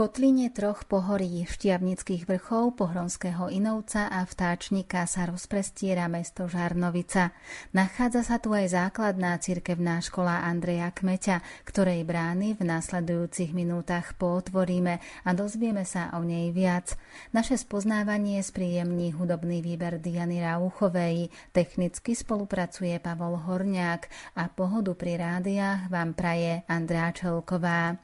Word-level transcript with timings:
kotline 0.00 0.48
troch 0.48 0.88
pohorí 0.88 1.44
Štiavnických 1.44 2.24
vrchov, 2.24 2.72
Pohronského 2.72 3.52
Inovca 3.52 4.08
a 4.08 4.24
Vtáčnika 4.24 5.04
sa 5.04 5.28
rozprestiera 5.28 6.08
mesto 6.08 6.48
Žarnovica. 6.48 7.36
Nachádza 7.76 8.24
sa 8.24 8.40
tu 8.40 8.56
aj 8.56 8.72
základná 8.72 9.36
cirkevná 9.36 10.00
škola 10.00 10.40
Andreja 10.48 10.88
Kmeťa, 10.88 11.44
ktorej 11.68 12.08
brány 12.08 12.56
v 12.56 12.64
nasledujúcich 12.64 13.52
minútach 13.52 14.16
pootvoríme 14.16 15.04
a 15.04 15.30
dozvieme 15.36 15.84
sa 15.84 16.16
o 16.16 16.24
nej 16.24 16.48
viac. 16.48 16.96
Naše 17.36 17.60
spoznávanie 17.60 18.40
spríjemní 18.40 19.12
hudobný 19.12 19.60
výber 19.60 20.00
Diany 20.00 20.40
Rauchovej, 20.40 21.28
technicky 21.52 22.16
spolupracuje 22.16 22.96
Pavol 23.04 23.36
Horňák 23.36 24.32
a 24.40 24.48
pohodu 24.48 24.96
pri 24.96 25.20
rádiách 25.20 25.92
vám 25.92 26.16
praje 26.16 26.64
Andrá 26.72 27.12
Čelková. 27.12 28.00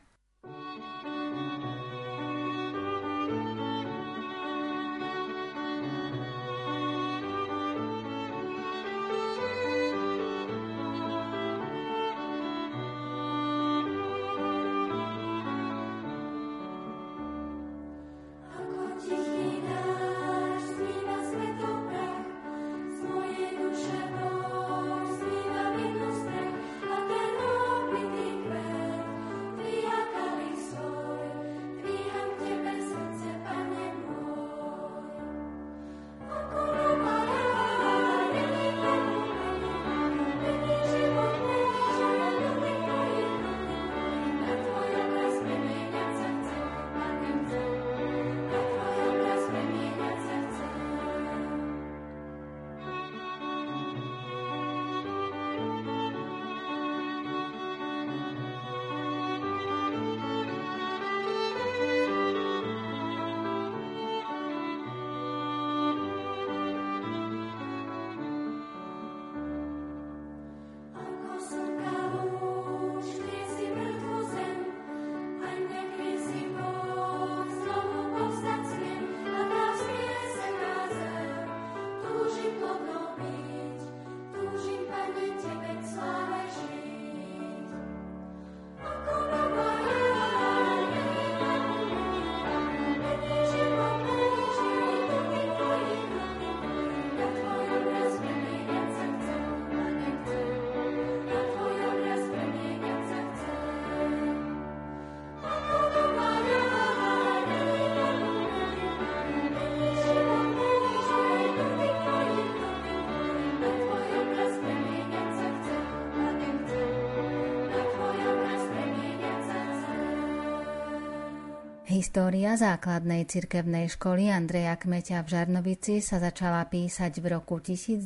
História 121.96 122.60
základnej 122.60 123.24
cirkevnej 123.24 123.88
školy 123.88 124.28
Andreja 124.28 124.76
Kmeťa 124.76 125.24
v 125.24 125.32
Žarnovici 125.32 126.04
sa 126.04 126.20
začala 126.20 126.68
písať 126.68 127.24
v 127.24 127.40
roku 127.40 127.56
1992, 127.56 128.04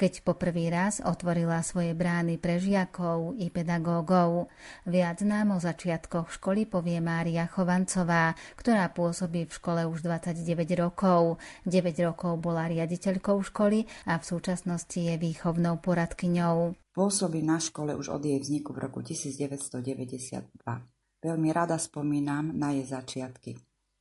keď 0.00 0.12
poprvý 0.24 0.72
raz 0.72 1.04
otvorila 1.04 1.60
svoje 1.60 1.92
brány 1.92 2.40
pre 2.40 2.56
žiakov 2.56 3.36
i 3.36 3.52
pedagógov. 3.52 4.48
Viac 4.88 5.20
nám 5.20 5.52
o 5.52 5.60
začiatkoch 5.60 6.32
školy 6.32 6.64
povie 6.64 6.96
Mária 7.04 7.44
Chovancová, 7.44 8.32
ktorá 8.56 8.88
pôsobí 8.88 9.44
v 9.44 9.52
škole 9.52 9.84
už 9.84 10.00
29 10.08 10.64
rokov. 10.80 11.36
9 11.68 11.76
rokov 12.08 12.40
bola 12.40 12.72
riaditeľkou 12.72 13.36
školy 13.52 13.84
a 14.08 14.16
v 14.16 14.24
súčasnosti 14.24 14.96
je 14.96 15.20
výchovnou 15.20 15.76
poradkyňou. 15.84 16.72
Pôsobí 16.96 17.44
na 17.44 17.60
škole 17.60 17.92
už 17.92 18.16
od 18.16 18.24
jej 18.24 18.40
vzniku 18.40 18.72
v 18.72 18.80
roku 18.80 19.04
1992. 19.04 21.01
Veľmi 21.22 21.54
rada 21.54 21.78
spomínam 21.78 22.50
na 22.50 22.74
jej 22.74 22.82
začiatky. 22.82 23.54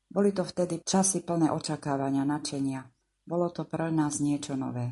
Boli 0.09 0.34
to 0.34 0.42
vtedy 0.42 0.82
časy 0.82 1.22
plné 1.22 1.54
očakávania, 1.54 2.26
načenia. 2.26 2.84
Bolo 3.22 3.54
to 3.54 3.70
pre 3.70 3.94
nás 3.94 4.18
niečo 4.20 4.58
nové. 4.58 4.92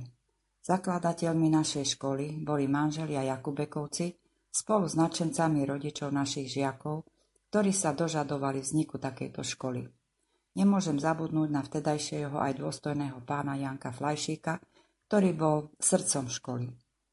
Zakladateľmi 0.62 1.50
našej 1.50 1.98
školy 1.98 2.46
boli 2.46 2.70
manželia 2.70 3.26
Jakubekovci 3.34 4.14
spolu 4.54 4.86
s 4.86 4.94
načencami 4.94 5.66
rodičov 5.66 6.14
našich 6.14 6.54
žiakov, 6.54 7.10
ktorí 7.50 7.74
sa 7.74 7.98
dožadovali 7.98 8.62
vzniku 8.62 9.02
takejto 9.02 9.42
školy. 9.42 9.82
Nemôžem 10.54 11.02
zabudnúť 11.02 11.50
na 11.50 11.66
vtedajšieho 11.66 12.38
aj 12.38 12.62
dôstojného 12.62 13.26
pána 13.26 13.58
Janka 13.58 13.90
Flajšíka, 13.90 14.62
ktorý 15.10 15.34
bol 15.34 15.58
srdcom 15.82 16.30
školy. 16.30 16.70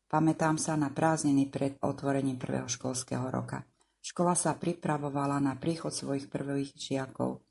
Pamätám 0.06 0.60
sa 0.60 0.76
na 0.76 0.92
prázdniny 0.92 1.48
pred 1.48 1.80
otvorením 1.80 2.36
prvého 2.36 2.68
školského 2.68 3.26
roka. 3.32 3.64
Škola 4.06 4.38
sa 4.38 4.54
pripravovala 4.54 5.42
na 5.42 5.58
príchod 5.58 5.90
svojich 5.90 6.30
prvých 6.30 6.78
žiakov. 6.78 7.42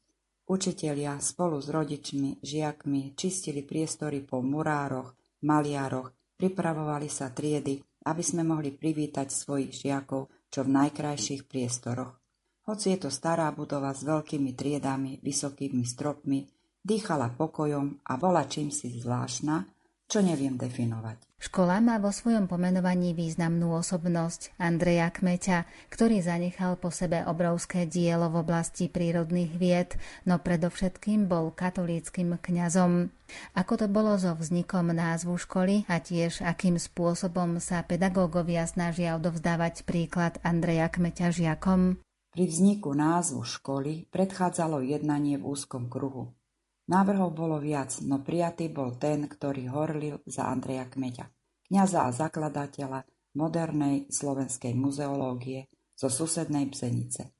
Učitelia 0.48 1.20
spolu 1.20 1.60
s 1.60 1.68
rodičmi, 1.68 2.40
žiakmi 2.40 3.12
čistili 3.12 3.60
priestory 3.60 4.24
po 4.24 4.40
murároch, 4.40 5.20
maliároch, 5.44 6.16
pripravovali 6.40 7.12
sa 7.12 7.36
triedy, 7.36 7.84
aby 8.08 8.24
sme 8.24 8.48
mohli 8.48 8.72
privítať 8.72 9.36
svojich 9.36 9.84
žiakov 9.84 10.32
čo 10.48 10.64
v 10.64 10.72
najkrajších 10.80 11.44
priestoroch. 11.44 12.24
Hoci 12.72 12.96
je 12.96 13.04
to 13.04 13.10
stará 13.12 13.52
budova 13.52 13.92
s 13.92 14.08
veľkými 14.08 14.56
triedami, 14.56 15.20
vysokými 15.20 15.84
stropmi, 15.84 16.40
dýchala 16.80 17.36
pokojom 17.36 18.00
a 18.08 18.16
bola 18.16 18.48
čím 18.48 18.72
si 18.72 18.96
zvláštna, 18.96 19.75
čo 20.06 20.22
neviem 20.22 20.56
definovať. 20.56 21.26
Škola 21.36 21.78
má 21.84 22.02
vo 22.02 22.10
svojom 22.10 22.50
pomenovaní 22.50 23.14
významnú 23.14 23.76
osobnosť 23.78 24.56
Andreja 24.58 25.12
Kmeťa, 25.14 25.68
ktorý 25.94 26.24
zanechal 26.24 26.80
po 26.80 26.90
sebe 26.90 27.22
obrovské 27.28 27.86
dielo 27.86 28.32
v 28.34 28.42
oblasti 28.42 28.90
prírodných 28.90 29.52
vied, 29.54 29.94
no 30.26 30.42
predovšetkým 30.42 31.30
bol 31.30 31.54
katolíckým 31.54 32.40
kňazom. 32.40 33.14
Ako 33.54 33.74
to 33.78 33.86
bolo 33.92 34.18
so 34.18 34.34
vznikom 34.34 34.90
názvu 34.96 35.38
školy 35.38 35.86
a 35.92 36.02
tiež 36.02 36.42
akým 36.42 36.82
spôsobom 36.82 37.62
sa 37.62 37.84
pedagógovia 37.86 38.66
snažia 38.66 39.14
odovzdávať 39.20 39.86
príklad 39.86 40.42
Andreja 40.42 40.90
Kmeťa 40.90 41.30
žiakom? 41.30 42.00
Pri 42.36 42.52
vzniku 42.52 42.92
názvu 42.96 43.46
školy 43.46 44.08
predchádzalo 44.12 44.84
jednanie 44.84 45.40
v 45.40 45.46
úzkom 45.46 45.88
kruhu. 45.88 46.36
Návrhov 46.86 47.34
bolo 47.34 47.58
viac, 47.58 47.98
no 48.06 48.22
prijatý 48.22 48.70
bol 48.70 48.94
ten, 49.02 49.26
ktorý 49.26 49.74
horlil 49.74 50.22
za 50.30 50.54
Andreja 50.54 50.86
Kmeďa, 50.86 51.26
kňaza 51.66 52.06
a 52.06 52.14
zakladateľa 52.14 53.02
modernej 53.34 54.06
slovenskej 54.14 54.78
muzeológie 54.78 55.66
zo 55.98 56.14
susednej 56.14 56.70
Bzenice. 56.70 57.34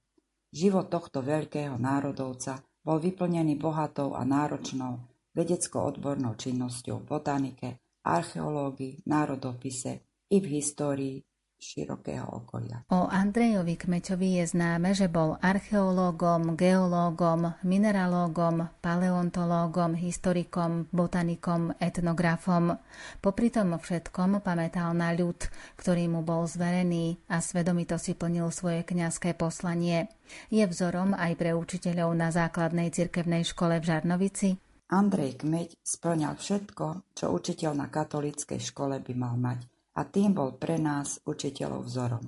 Život 0.50 0.90
tohto 0.90 1.22
veľkého 1.22 1.78
národovca 1.78 2.58
bol 2.82 2.98
vyplnený 2.98 3.60
bohatou 3.60 4.18
a 4.18 4.26
náročnou 4.26 5.06
vedecko-odbornou 5.36 6.34
činnosťou 6.40 7.04
v 7.04 7.06
botanike, 7.06 7.70
archeológii, 8.08 9.06
národopise 9.06 10.24
i 10.32 10.38
v 10.42 10.46
histórii, 10.58 11.18
širokého 11.66 12.30
okolia. 12.30 12.86
O 12.94 13.10
Andrejovi 13.10 13.74
Kmeťovi 13.74 14.38
je 14.38 14.46
známe, 14.54 14.94
že 14.94 15.10
bol 15.10 15.42
archeológom, 15.42 16.54
geológom, 16.54 17.58
mineralógom, 17.66 18.70
paleontológom, 18.86 19.98
historikom, 19.98 20.86
botanikom, 20.94 21.74
etnografom. 21.82 22.78
Popri 23.18 23.50
tom 23.50 23.74
všetkom 23.74 24.46
pamätal 24.46 24.94
na 24.94 25.18
ľud, 25.18 25.42
ktorý 25.82 26.06
mu 26.06 26.22
bol 26.22 26.46
zverený 26.46 27.18
a 27.26 27.42
svedomito 27.42 27.98
si 27.98 28.14
plnil 28.14 28.54
svoje 28.54 28.86
kňazské 28.86 29.34
poslanie. 29.34 30.14
Je 30.54 30.62
vzorom 30.62 31.18
aj 31.18 31.34
pre 31.34 31.58
učiteľov 31.58 32.14
na 32.14 32.30
základnej 32.30 32.94
cirkevnej 32.94 33.42
škole 33.42 33.82
v 33.82 33.88
Žarnovici? 33.90 34.50
Andrej 34.86 35.42
Kmeď 35.42 35.82
splňal 35.82 36.38
všetko, 36.38 37.18
čo 37.18 37.34
učiteľ 37.34 37.74
na 37.74 37.88
katolíckej 37.90 38.62
škole 38.62 39.02
by 39.02 39.14
mal 39.18 39.34
mať 39.34 39.66
a 39.96 40.02
tým 40.04 40.36
bol 40.36 40.60
pre 40.60 40.76
nás 40.76 41.24
učiteľov 41.24 41.88
vzorom. 41.88 42.26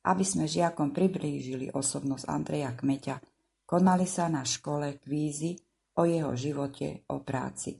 Aby 0.00 0.24
sme 0.24 0.48
žiakom 0.48 0.96
priblížili 0.96 1.68
osobnosť 1.70 2.24
Andreja 2.24 2.72
Kmeťa, 2.72 3.16
konali 3.68 4.08
sa 4.08 4.32
na 4.32 4.40
škole 4.40 4.96
kvízy 4.96 5.60
o 6.00 6.08
jeho 6.08 6.32
živote, 6.32 7.04
o 7.12 7.20
práci. 7.20 7.76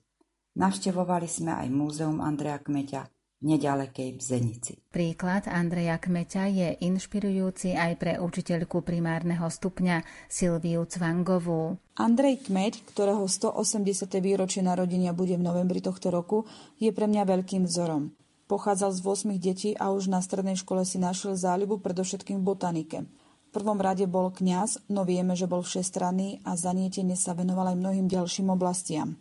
Navštevovali 0.61 1.25
sme 1.25 1.57
aj 1.57 1.69
múzeum 1.73 2.21
Andreja 2.21 2.61
Kmeťa, 2.61 3.03
nedalekej 3.41 4.21
Bzenici. 4.21 4.77
Príklad 4.93 5.49
Andreja 5.49 5.97
Kmeťa 5.97 6.45
je 6.53 6.69
inšpirujúci 6.85 7.73
aj 7.73 7.93
pre 7.97 8.13
učiteľku 8.21 8.85
primárneho 8.85 9.49
stupňa 9.49 10.05
Silviu 10.29 10.85
Cvangovú. 10.85 11.81
Andrej 11.97 12.45
Kmeď, 12.45 12.85
ktorého 12.93 13.25
180. 13.25 13.81
výročie 14.21 14.61
narodenia 14.61 15.17
bude 15.17 15.41
v 15.41 15.47
novembri 15.47 15.81
tohto 15.81 16.13
roku, 16.13 16.45
je 16.77 16.93
pre 16.93 17.09
mňa 17.09 17.25
veľkým 17.25 17.65
vzorom. 17.65 18.13
Pochádzal 18.50 18.91
z 18.91 19.00
8 19.31 19.38
detí 19.38 19.70
a 19.79 19.94
už 19.94 20.11
na 20.11 20.19
strednej 20.19 20.58
škole 20.58 20.82
si 20.82 20.99
našiel 20.99 21.38
záľubu 21.38 21.79
predovšetkým 21.79 22.43
v 22.43 22.47
botanike. 22.50 22.99
V 23.06 23.49
prvom 23.55 23.79
rade 23.79 24.11
bol 24.11 24.35
kňaz, 24.35 24.91
no 24.91 25.06
vieme, 25.06 25.38
že 25.38 25.47
bol 25.47 25.62
všestranný 25.62 26.43
a 26.43 26.58
zanietene 26.58 27.14
sa 27.14 27.31
venoval 27.31 27.70
aj 27.70 27.79
mnohým 27.79 28.11
ďalším 28.11 28.50
oblastiam. 28.50 29.14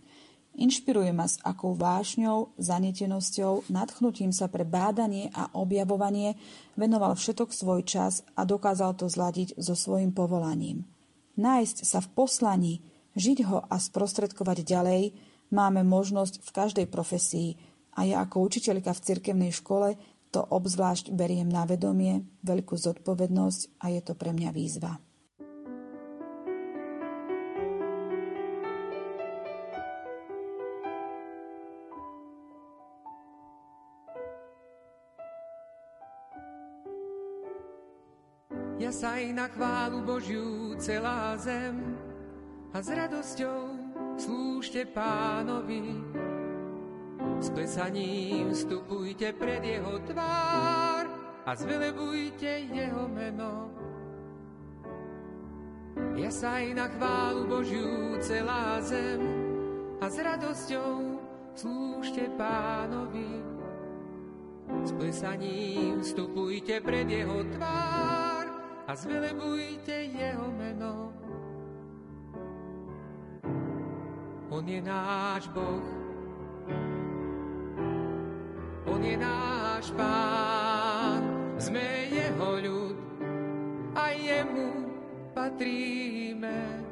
Inšpiruje 0.57 1.13
ma 1.13 1.29
s 1.29 1.37
akou 1.45 1.77
vášňou, 1.77 2.57
zanietenosťou, 2.57 3.69
nadchnutím 3.69 4.33
sa 4.33 4.49
pre 4.49 4.65
bádanie 4.65 5.29
a 5.37 5.53
objavovanie 5.53 6.33
venoval 6.73 7.13
všetok 7.13 7.53
svoj 7.53 7.85
čas 7.85 8.25
a 8.33 8.49
dokázal 8.49 8.97
to 8.97 9.05
zladiť 9.05 9.61
so 9.61 9.77
svojim 9.77 10.09
povolaním. 10.09 10.89
Nájsť 11.37 11.85
sa 11.85 12.01
v 12.01 12.09
poslaní, 12.17 12.73
žiť 13.13 13.45
ho 13.45 13.61
a 13.61 13.77
sprostredkovať 13.77 14.65
ďalej 14.65 15.13
máme 15.53 15.85
možnosť 15.85 16.41
v 16.41 16.49
každej 16.49 16.85
profesii 16.89 17.68
a 17.99 18.07
ja 18.07 18.23
ako 18.23 18.47
učiteľka 18.47 18.95
v 18.95 19.03
cirkevnej 19.03 19.51
škole 19.51 19.99
to 20.31 20.39
obzvlášť 20.39 21.11
beriem 21.11 21.51
na 21.51 21.67
vedomie, 21.67 22.23
veľkú 22.47 22.79
zodpovednosť 22.79 23.83
a 23.83 23.91
je 23.91 24.01
to 24.05 24.15
pre 24.15 24.31
mňa 24.31 24.55
výzva. 24.55 25.03
sa 38.99 39.15
aj 39.15 39.31
na 39.31 39.47
chválu 39.47 40.03
Božiu 40.03 40.75
celá 40.75 41.31
zem 41.39 41.95
a 42.75 42.83
s 42.83 42.91
radosťou 42.91 43.61
slúžte 44.19 44.83
pánovi. 44.91 46.03
S 47.39 47.47
plesaním 47.49 48.51
vstupujte 48.51 49.31
pred 49.31 49.63
jeho 49.63 49.99
tvár 50.11 51.07
a 51.47 51.51
zvelebujte 51.55 52.67
jeho 52.67 53.07
meno. 53.07 53.71
Ja 56.19 56.27
sa 56.35 56.59
aj 56.59 56.67
na 56.75 56.85
chválu 56.91 57.47
Božiu 57.47 58.19
celá 58.19 58.83
zem 58.83 59.23
a 60.03 60.11
s 60.11 60.19
radosťou 60.19 61.15
slúžte 61.55 62.27
pánovi. 62.35 63.39
S 64.83 64.91
plesaním 64.99 66.03
vstupujte 66.03 66.83
pred 66.83 67.07
jeho 67.07 67.39
tvár 67.55 68.45
a 68.83 68.91
zvelebujte 68.99 69.95
jeho 70.11 70.47
meno. 70.59 71.15
On 74.51 74.65
je 74.67 74.81
náš 74.83 75.47
Boh, 75.55 75.98
On 78.99 79.07
je 79.07 79.15
náš 79.15 79.95
Pán, 79.95 81.23
sme 81.55 82.11
jeho 82.11 82.51
ľud 82.59 82.97
a 83.95 84.11
jemu 84.11 84.91
patríme. 85.31 86.83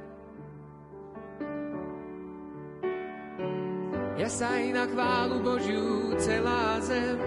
Ja 4.15 4.31
sa 4.31 4.55
aj 4.55 4.65
na 4.71 4.87
chválu 4.87 5.43
Božiu 5.43 6.15
celá 6.15 6.79
zem 6.79 7.19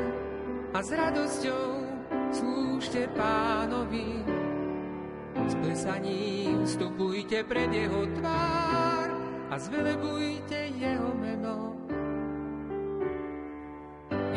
a 0.73 0.81
s 0.81 0.97
radosťou 0.97 1.69
slúžte 2.33 3.05
pánovi 3.13 4.25
s 5.45 5.61
plesaním 5.61 6.65
vstupujte 6.65 7.45
pred 7.45 7.69
jeho 7.69 8.09
tvár 8.17 9.13
a 9.53 9.55
zvelebujte 9.61 10.73
jeho 10.73 11.13
meno. 11.21 11.70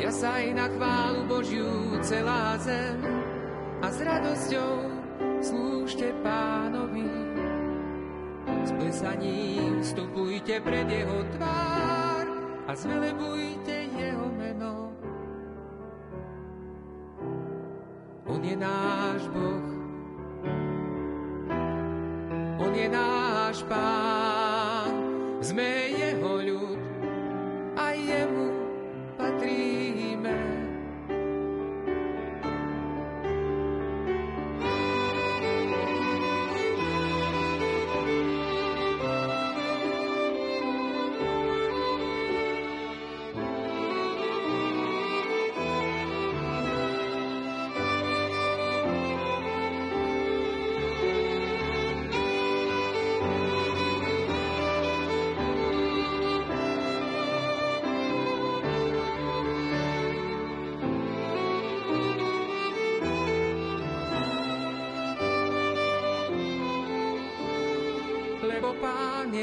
Ja 0.03 0.11
sa 0.11 0.35
na 0.51 0.67
chválu 0.67 1.23
Božiu 1.31 1.95
celá 2.03 2.59
zem 2.59 2.99
a 3.79 3.87
s 3.87 4.03
radosťou 4.03 4.73
slúžte 5.39 6.11
pánovi. 6.19 7.07
S 8.67 8.75
plesaním 8.75 9.79
vstupujte 9.79 10.59
pred 10.59 10.91
jeho 10.91 11.23
tvár 11.39 12.25
a 12.67 12.71
zvelebujte 12.75 13.95
jeho 13.95 14.27
meno. 14.35 14.91
On 18.27 18.43
je 18.43 18.59
náš 18.59 19.23
Boh, 19.31 19.67
on 22.59 22.71
je 22.75 22.87
náš 22.91 23.63
pán, 23.71 24.91
sme 25.39 25.95
jeho 25.95 26.02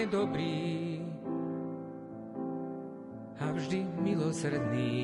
je 0.00 0.08
dobrý 0.08 0.96
a 3.36 3.52
vždy 3.52 3.84
milosrdný. 4.00 4.96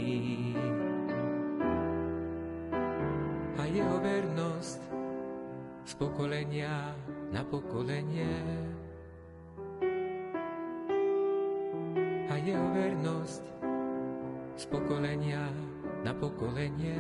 A 3.60 3.62
jeho 3.68 3.96
vernosť 4.00 4.80
z 5.84 5.92
pokolenia 6.00 6.96
na 7.28 7.44
pokolenie. 7.44 8.32
A 12.32 12.34
jeho 12.40 12.66
vernosť 12.72 13.44
z 14.56 14.64
pokolenia 14.72 15.44
na 16.08 16.16
pokolenie. 16.16 16.96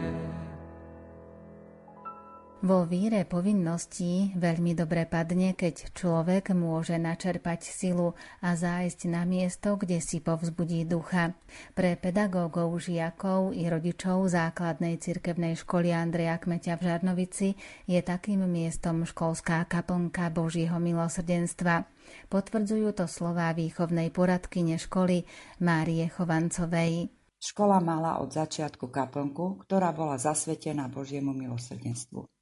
Vo 2.64 2.88
víre 2.88 3.28
povinností 3.28 4.32
veľmi 4.32 4.72
dobre 4.72 5.04
padne, 5.04 5.52
keď 5.52 5.92
človek 5.92 6.56
môže 6.56 6.96
načerpať 6.96 7.68
silu 7.68 8.16
a 8.40 8.56
zájsť 8.56 9.12
na 9.12 9.28
miesto, 9.28 9.76
kde 9.76 10.00
si 10.00 10.24
povzbudí 10.24 10.88
ducha. 10.88 11.36
Pre 11.76 12.00
pedagógov, 12.00 12.80
žiakov 12.80 13.52
i 13.52 13.68
rodičov 13.68 14.32
základnej 14.32 14.96
cirkevnej 14.96 15.52
školy 15.52 15.92
Andreja 15.92 16.40
Kmeťa 16.40 16.80
v 16.80 16.82
Žarnovici 16.88 17.48
je 17.84 18.00
takým 18.00 18.48
miestom 18.48 19.04
školská 19.04 19.68
kaplnka 19.68 20.32
Božieho 20.32 20.80
milosrdenstva. 20.80 21.84
Potvrdzujú 22.32 22.88
to 22.96 23.04
slová 23.04 23.52
výchovnej 23.52 24.08
poradkyne 24.08 24.80
školy 24.80 25.28
Márie 25.60 26.08
Chovancovej. 26.08 27.12
Škola 27.36 27.84
mala 27.84 28.16
od 28.16 28.32
začiatku 28.32 28.88
kaplnku, 28.88 29.60
ktorá 29.68 29.92
bola 29.92 30.16
zasvetená 30.16 30.88
Božiemu 30.88 31.36
milosrdenstvu. 31.36 32.35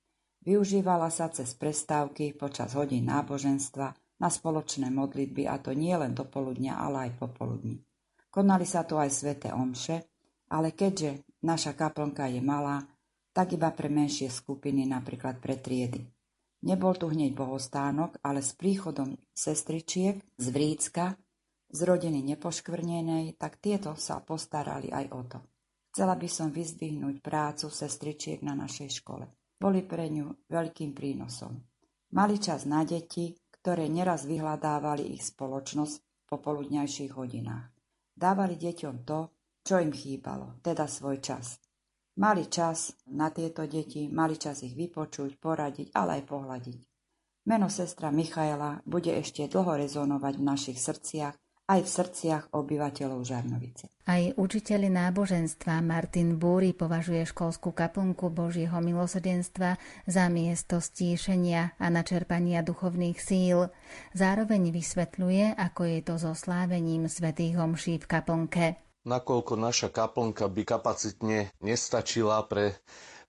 Využívala 0.44 1.08
sa 1.08 1.32
cez 1.32 1.56
prestávky 1.56 2.36
počas 2.36 2.76
hodín 2.76 3.08
náboženstva 3.08 3.96
na 4.20 4.28
spoločné 4.28 4.92
modlitby 4.92 5.48
a 5.48 5.56
to 5.56 5.72
nie 5.72 5.96
len 5.96 6.12
do 6.12 6.28
poludnia, 6.28 6.76
ale 6.76 7.08
aj 7.08 7.16
popoludní. 7.16 7.80
Konali 8.28 8.68
sa 8.68 8.84
tu 8.84 9.00
aj 9.00 9.08
sveté 9.08 9.56
omše, 9.56 10.04
ale 10.52 10.76
keďže 10.76 11.24
naša 11.40 11.72
kaplnka 11.72 12.28
je 12.28 12.44
malá, 12.44 12.84
tak 13.32 13.56
iba 13.56 13.72
pre 13.72 13.88
menšie 13.88 14.28
skupiny, 14.28 14.84
napríklad 14.84 15.40
pre 15.40 15.56
triedy. 15.56 16.04
Nebol 16.64 16.96
tu 16.96 17.08
hneď 17.12 17.36
bohostánok, 17.36 18.20
ale 18.24 18.40
s 18.40 18.56
príchodom 18.56 19.16
sestričiek 19.32 20.16
z 20.38 20.46
Vrícka, 20.48 21.16
z 21.68 21.80
rodiny 21.82 22.22
nepoškvrnenej, 22.22 23.36
tak 23.36 23.58
tieto 23.58 23.98
sa 23.98 24.22
postarali 24.22 24.88
aj 24.92 25.06
o 25.12 25.20
to. 25.26 25.38
Chcela 25.90 26.14
by 26.14 26.28
som 26.30 26.48
vyzdvihnúť 26.54 27.20
prácu 27.20 27.66
sestričiek 27.68 28.40
na 28.42 28.54
našej 28.54 29.02
škole. 29.02 29.26
Boli 29.64 29.80
pre 29.80 30.12
ňu 30.12 30.44
veľkým 30.52 30.92
prínosom. 30.92 31.56
Mali 32.12 32.36
čas 32.36 32.68
na 32.68 32.84
deti, 32.84 33.32
ktoré 33.48 33.88
neraz 33.88 34.28
vyhľadávali 34.28 35.16
ich 35.16 35.24
spoločnosť 35.24 35.94
v 35.96 36.24
popoludňajších 36.28 37.16
hodinách. 37.16 37.72
Dávali 38.12 38.60
deťom 38.60 39.08
to, 39.08 39.32
čo 39.64 39.80
im 39.80 39.88
chýbalo, 39.88 40.60
teda 40.60 40.84
svoj 40.84 41.24
čas. 41.24 41.64
Mali 42.20 42.52
čas 42.52 42.92
na 43.08 43.32
tieto 43.32 43.64
deti, 43.64 44.04
mali 44.12 44.36
čas 44.36 44.60
ich 44.68 44.76
vypočuť, 44.76 45.40
poradiť, 45.40 45.96
ale 45.96 46.20
aj 46.20 46.28
pohľadiť. 46.28 46.80
Meno 47.48 47.72
sestra 47.72 48.12
Michaela 48.12 48.84
bude 48.84 49.16
ešte 49.16 49.48
dlho 49.48 49.80
rezonovať 49.80 50.34
v 50.36 50.44
našich 50.44 50.76
srdciach, 50.76 51.40
aj 51.64 51.80
v 51.80 51.88
srdciach 51.88 52.44
obyvateľov 52.52 53.24
Žarnovice. 53.24 53.88
Aj 54.04 54.22
učiteľi 54.36 54.92
náboženstva 54.92 55.80
Martin 55.80 56.36
Búry 56.36 56.76
považuje 56.76 57.24
školskú 57.24 57.72
kaplnku 57.72 58.28
Božieho 58.28 58.76
milosrdenstva 58.84 59.80
za 60.04 60.24
miesto 60.28 60.76
stíšenia 60.76 61.80
a 61.80 61.86
načerpania 61.88 62.60
duchovných 62.60 63.16
síl. 63.16 63.72
Zároveň 64.12 64.76
vysvetľuje, 64.76 65.56
ako 65.56 65.82
je 65.88 65.98
to 66.04 66.14
so 66.20 66.32
slávením 66.36 67.08
svätých 67.08 67.56
homší 67.56 67.96
v 67.96 68.06
kaplnke 68.08 68.66
nakoľko 69.04 69.60
naša 69.60 69.92
kaplnka 69.92 70.48
by 70.48 70.64
kapacitne 70.64 71.52
nestačila 71.60 72.40
pre 72.48 72.80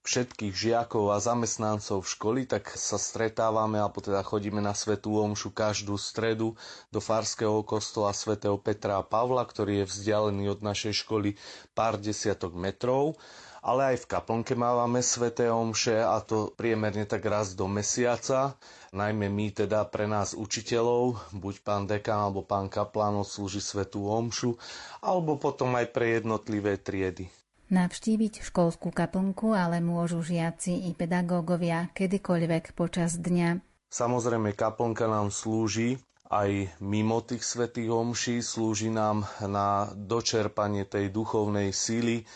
všetkých 0.06 0.54
žiakov 0.54 1.10
a 1.10 1.18
zamestnancov 1.18 2.06
školy, 2.06 2.46
tak 2.46 2.70
sa 2.70 2.94
stretávame, 2.94 3.82
alebo 3.82 3.98
teda 3.98 4.22
chodíme 4.22 4.62
na 4.62 4.70
Svetú 4.70 5.18
Omšu 5.18 5.50
každú 5.50 5.98
stredu 5.98 6.54
do 6.88 7.02
Farského 7.02 7.66
kostola 7.66 8.14
svätého 8.14 8.54
Petra 8.56 9.02
a 9.02 9.04
Pavla, 9.04 9.42
ktorý 9.42 9.82
je 9.82 9.90
vzdialený 9.90 10.54
od 10.54 10.60
našej 10.62 11.02
školy 11.02 11.34
pár 11.74 11.98
desiatok 11.98 12.54
metrov 12.54 13.18
ale 13.66 13.98
aj 13.98 14.06
v 14.06 14.10
kaplnke 14.14 14.54
mávame 14.54 15.02
sveté 15.02 15.50
omše 15.50 15.98
a 15.98 16.22
to 16.22 16.54
priemerne 16.54 17.02
tak 17.02 17.26
raz 17.26 17.58
do 17.58 17.66
mesiaca. 17.66 18.54
Najmä 18.94 19.26
my 19.26 19.50
teda 19.50 19.82
pre 19.90 20.06
nás 20.06 20.38
učiteľov, 20.38 21.18
buď 21.34 21.54
pán 21.66 21.90
dekan 21.90 22.30
alebo 22.30 22.46
pán 22.46 22.70
kaplán 22.70 23.18
slúži 23.26 23.58
svetú 23.58 24.06
omšu, 24.06 24.54
alebo 25.02 25.34
potom 25.34 25.74
aj 25.74 25.90
pre 25.90 26.22
jednotlivé 26.22 26.78
triedy. 26.78 27.26
Navštíviť 27.66 28.46
školskú 28.46 28.94
kaplnku 28.94 29.50
ale 29.50 29.82
môžu 29.82 30.22
žiaci 30.22 30.86
i 30.86 30.94
pedagógovia 30.94 31.90
kedykoľvek 31.98 32.78
počas 32.78 33.18
dňa. 33.18 33.58
Samozrejme, 33.90 34.54
kaplnka 34.54 35.10
nám 35.10 35.34
slúži 35.34 35.98
aj 36.30 36.70
mimo 36.82 37.22
tých 37.22 37.42
svetých 37.46 37.90
omší, 37.90 38.42
slúži 38.42 38.90
nám 38.90 39.26
na 39.42 39.90
dočerpanie 39.94 40.82
tej 40.86 41.10
duchovnej 41.14 41.70
síly, 41.70 42.26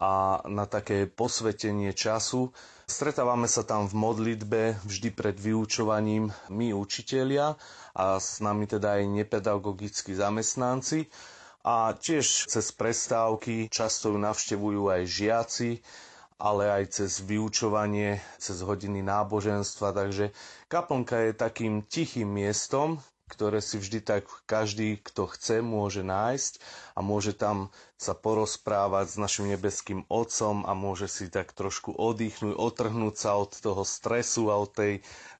a 0.00 0.40
na 0.48 0.64
také 0.64 1.04
posvetenie 1.04 1.92
času. 1.92 2.48
Stretávame 2.88 3.46
sa 3.46 3.62
tam 3.68 3.84
v 3.86 3.94
modlitbe 4.00 4.60
vždy 4.82 5.08
pred 5.12 5.36
vyučovaním 5.36 6.32
my 6.48 6.72
učitelia 6.72 7.54
a 7.92 8.16
s 8.16 8.40
nami 8.40 8.64
teda 8.64 8.96
aj 8.96 9.04
nepedagogickí 9.06 10.16
zamestnanci. 10.16 11.06
A 11.60 11.92
tiež 11.92 12.48
cez 12.48 12.72
prestávky 12.72 13.68
často 13.68 14.08
ju 14.08 14.16
navštevujú 14.16 14.88
aj 14.88 15.02
žiaci, 15.04 15.70
ale 16.40 16.72
aj 16.72 16.84
cez 16.96 17.20
vyučovanie, 17.20 18.16
cez 18.40 18.64
hodiny 18.64 19.04
náboženstva. 19.04 19.92
Takže 19.92 20.32
kaplnka 20.72 21.28
je 21.28 21.32
takým 21.36 21.84
tichým 21.84 22.32
miestom, 22.32 22.96
ktoré 23.30 23.62
si 23.62 23.78
vždy 23.78 24.02
tak 24.02 24.24
každý, 24.44 24.98
kto 24.98 25.30
chce, 25.30 25.62
môže 25.62 26.02
nájsť 26.02 26.52
a 26.96 27.04
môže 27.04 27.36
tam 27.36 27.70
sa 27.94 28.16
porozprávať 28.16 29.14
s 29.14 29.16
našim 29.20 29.46
nebeským 29.46 30.02
Otcom 30.10 30.66
a 30.66 30.72
môže 30.74 31.06
si 31.06 31.30
tak 31.30 31.54
trošku 31.54 31.94
oddychnúť, 31.94 32.58
otrhnúť 32.58 33.14
sa 33.14 33.38
od 33.38 33.54
toho 33.54 33.86
stresu 33.86 34.50
a 34.50 34.58
od 34.58 34.72
tej 34.74 34.92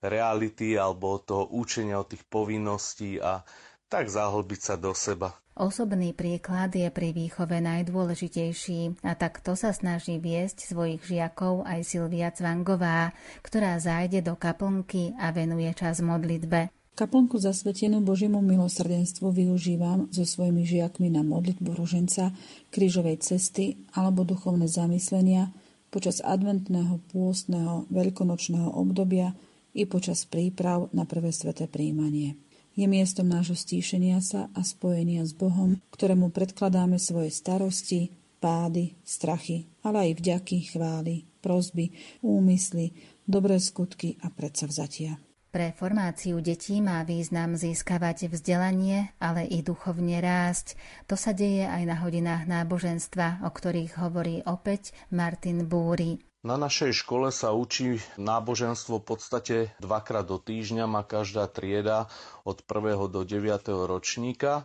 reality 0.04 0.78
alebo 0.78 1.18
od 1.18 1.22
toho 1.26 1.44
učenia, 1.50 1.98
od 1.98 2.12
tých 2.14 2.22
povinností 2.30 3.18
a 3.18 3.42
tak 3.90 4.06
zahlbiť 4.06 4.60
sa 4.62 4.74
do 4.78 4.94
seba. 4.94 5.34
Osobný 5.60 6.16
príklad 6.16 6.72
je 6.72 6.88
pri 6.88 7.12
výchove 7.12 7.60
najdôležitejší 7.60 9.04
a 9.04 9.12
takto 9.12 9.52
sa 9.52 9.76
snaží 9.76 10.16
viesť 10.16 10.72
svojich 10.72 11.04
žiakov 11.04 11.68
aj 11.68 11.84
Silvia 11.84 12.32
Cvangová, 12.32 13.12
ktorá 13.44 13.76
zájde 13.76 14.24
do 14.24 14.40
kaplnky 14.40 15.12
a 15.20 15.28
venuje 15.36 15.68
čas 15.76 16.00
modlitbe. 16.00 16.72
Kaplnku 16.96 17.36
zasvetenú 17.36 18.00
Božiemu 18.00 18.40
milosrdenstvu 18.40 19.28
využívam 19.28 20.08
so 20.08 20.24
svojimi 20.24 20.64
žiakmi 20.64 21.12
na 21.12 21.20
modlitbu 21.20 21.76
roženca, 21.76 22.32
krížovej 22.72 23.20
cesty 23.20 23.84
alebo 23.92 24.24
duchovné 24.24 24.64
zamyslenia 24.64 25.52
počas 25.92 26.24
adventného, 26.24 27.04
pôstneho, 27.12 27.84
veľkonočného 27.92 28.80
obdobia 28.80 29.36
i 29.76 29.84
počas 29.84 30.24
príprav 30.24 30.88
na 30.96 31.04
prvé 31.04 31.36
sveté 31.36 31.68
príjmanie. 31.68 32.40
Je 32.80 32.88
miestom 32.88 33.28
nášho 33.28 33.60
stíšenia 33.60 34.24
sa 34.24 34.48
a 34.56 34.64
spojenia 34.64 35.20
s 35.20 35.36
Bohom, 35.36 35.76
ktorému 35.92 36.32
predkladáme 36.32 36.96
svoje 36.96 37.28
starosti, 37.28 38.08
pády, 38.40 38.96
strachy, 39.04 39.68
ale 39.84 40.08
aj 40.08 40.10
vďaky, 40.16 40.72
chvály, 40.72 41.28
prozby, 41.44 41.92
úmysly, 42.24 42.96
dobré 43.28 43.60
skutky 43.60 44.16
a 44.24 44.32
predsavzatia. 44.32 45.20
Pre 45.52 45.76
formáciu 45.76 46.40
detí 46.40 46.80
má 46.80 47.04
význam 47.04 47.52
získavať 47.52 48.32
vzdelanie, 48.32 49.12
ale 49.20 49.44
i 49.44 49.60
duchovne 49.60 50.16
rásť. 50.24 50.72
To 51.04 51.20
sa 51.20 51.36
deje 51.36 51.68
aj 51.68 51.84
na 51.84 52.00
hodinách 52.00 52.48
náboženstva, 52.48 53.44
o 53.44 53.50
ktorých 53.52 54.00
hovorí 54.00 54.40
opäť 54.48 54.96
Martin 55.12 55.68
Búry. 55.68 56.29
Na 56.40 56.56
našej 56.56 57.04
škole 57.04 57.28
sa 57.28 57.52
učí 57.52 58.00
náboženstvo 58.16 59.04
v 59.04 59.06
podstate 59.12 59.56
dvakrát 59.76 60.24
do 60.24 60.40
týždňa, 60.40 60.88
má 60.88 61.04
každá 61.04 61.44
trieda 61.44 62.08
od 62.48 62.64
1. 62.64 63.12
do 63.12 63.20
9. 63.28 63.60
ročníka. 63.84 64.64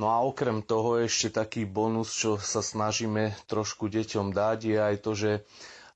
No 0.00 0.08
a 0.08 0.24
okrem 0.24 0.64
toho 0.64 0.96
ešte 0.96 1.28
taký 1.28 1.68
bonus, 1.68 2.16
čo 2.16 2.40
sa 2.40 2.64
snažíme 2.64 3.36
trošku 3.44 3.92
deťom 3.92 4.32
dať, 4.32 4.58
je 4.64 4.78
aj 4.80 4.96
to, 5.04 5.12
že 5.12 5.30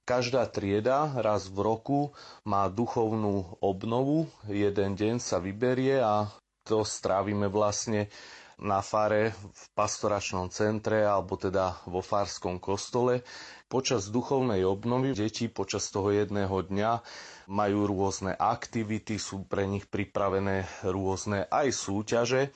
Každá 0.04 0.44
trieda 0.52 1.16
raz 1.16 1.48
v 1.48 1.64
roku 1.64 2.12
má 2.44 2.68
duchovnú 2.68 3.56
obnovu, 3.64 4.28
jeden 4.44 5.00
deň 5.00 5.16
sa 5.16 5.40
vyberie 5.40 5.96
a 5.96 6.28
to 6.60 6.84
strávime 6.84 7.48
vlastne 7.48 8.12
na 8.62 8.78
fare 8.80 9.34
v 9.34 9.62
pastoračnom 9.74 10.50
centre 10.50 11.02
alebo 11.02 11.34
teda 11.34 11.82
vo 11.86 11.98
farskom 11.98 12.62
kostole. 12.62 13.26
Počas 13.66 14.12
duchovnej 14.12 14.62
obnovy 14.62 15.16
deti 15.16 15.50
počas 15.50 15.90
toho 15.90 16.14
jedného 16.14 16.54
dňa 16.62 16.92
majú 17.50 17.90
rôzne 17.90 18.36
aktivity, 18.36 19.18
sú 19.18 19.42
pre 19.48 19.66
nich 19.66 19.90
pripravené 19.90 20.86
rôzne 20.86 21.50
aj 21.50 21.68
súťaže 21.72 22.54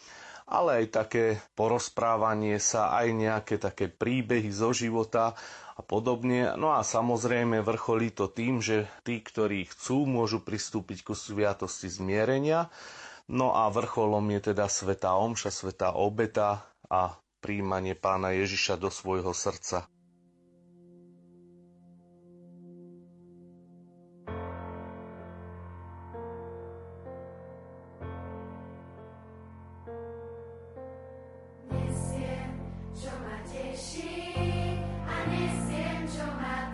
ale 0.49 0.85
aj 0.85 1.05
také 1.05 1.25
porozprávanie 1.53 2.57
sa, 2.57 2.97
aj 2.97 3.07
nejaké 3.13 3.61
také 3.61 3.93
príbehy 3.93 4.49
zo 4.49 4.73
života 4.73 5.37
a 5.77 5.81
podobne. 5.85 6.57
No 6.57 6.73
a 6.73 6.81
samozrejme 6.81 7.61
vrcholí 7.61 8.11
to 8.11 8.33
tým, 8.33 8.65
že 8.65 8.89
tí, 9.05 9.21
ktorí 9.21 9.69
chcú, 9.69 10.09
môžu 10.09 10.41
pristúpiť 10.41 11.05
ku 11.05 11.13
sviatosti 11.13 11.93
zmierenia. 11.93 12.73
No 13.29 13.53
a 13.53 13.69
vrcholom 13.69 14.25
je 14.33 14.41
teda 14.57 14.73
svetá 14.73 15.13
omša, 15.13 15.53
svetá 15.53 15.93
obeta 15.93 16.65
a 16.89 17.13
príjmanie 17.45 17.93
pána 17.93 18.33
Ježiša 18.33 18.81
do 18.81 18.89
svojho 18.89 19.37
srdca. 19.37 19.85
Nesiem, 31.69 32.49
čo 32.97 33.13
ma 33.13 33.37
teší 33.45 34.25
a 35.05 35.17
nesiem, 35.29 36.09
čo 36.09 36.25
ma 36.41 36.68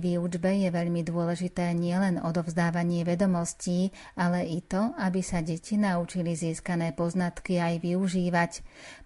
výučbe 0.00 0.48
je 0.64 0.72
veľmi 0.72 1.04
dôležité 1.04 1.76
nielen 1.76 2.18
odovzdávanie 2.18 3.04
vedomostí, 3.04 3.92
ale 4.16 4.48
i 4.48 4.64
to, 4.64 4.96
aby 4.96 5.20
sa 5.20 5.44
deti 5.44 5.76
naučili 5.76 6.32
získané 6.32 6.96
poznatky 6.96 7.60
aj 7.60 7.84
využívať. 7.84 8.52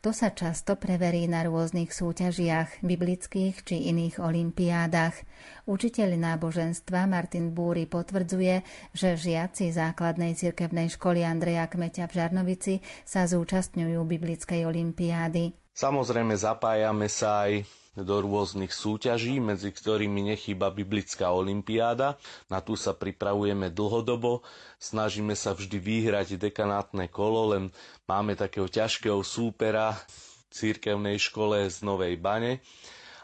To 0.00 0.14
sa 0.14 0.30
často 0.30 0.78
preverí 0.78 1.26
na 1.26 1.42
rôznych 1.42 1.90
súťažiach, 1.90 2.80
biblických 2.86 3.66
či 3.66 3.90
iných 3.90 4.22
olimpiádach. 4.22 5.18
Učiteľ 5.66 6.14
náboženstva 6.14 7.10
Martin 7.10 7.50
Búry 7.50 7.90
potvrdzuje, 7.90 8.62
že 8.94 9.18
žiaci 9.18 9.74
základnej 9.74 10.38
cirkevnej 10.38 10.88
školy 10.94 11.26
Andreja 11.26 11.66
Kmeťa 11.66 12.06
v 12.06 12.16
Žarnovici 12.16 12.74
sa 13.02 13.26
zúčastňujú 13.26 13.98
biblickej 14.06 14.62
olimpiády. 14.64 15.56
Samozrejme 15.74 16.38
zapájame 16.38 17.10
sa 17.10 17.50
aj 17.50 17.83
do 17.94 18.14
rôznych 18.18 18.74
súťaží, 18.74 19.38
medzi 19.38 19.70
ktorými 19.70 20.34
nechýba 20.34 20.74
Biblická 20.74 21.30
olimpiáda. 21.30 22.18
Na 22.50 22.58
tú 22.58 22.74
sa 22.74 22.90
pripravujeme 22.90 23.70
dlhodobo, 23.70 24.42
snažíme 24.82 25.38
sa 25.38 25.54
vždy 25.54 25.78
vyhrať 25.78 26.34
dekanátne 26.36 27.06
kolo, 27.06 27.54
len 27.54 27.64
máme 28.10 28.34
takého 28.34 28.66
ťažkého 28.66 29.22
súpera 29.22 29.94
v 29.94 30.18
církevnej 30.50 31.22
škole 31.22 31.70
z 31.70 31.76
Novej 31.86 32.18
Bane, 32.18 32.58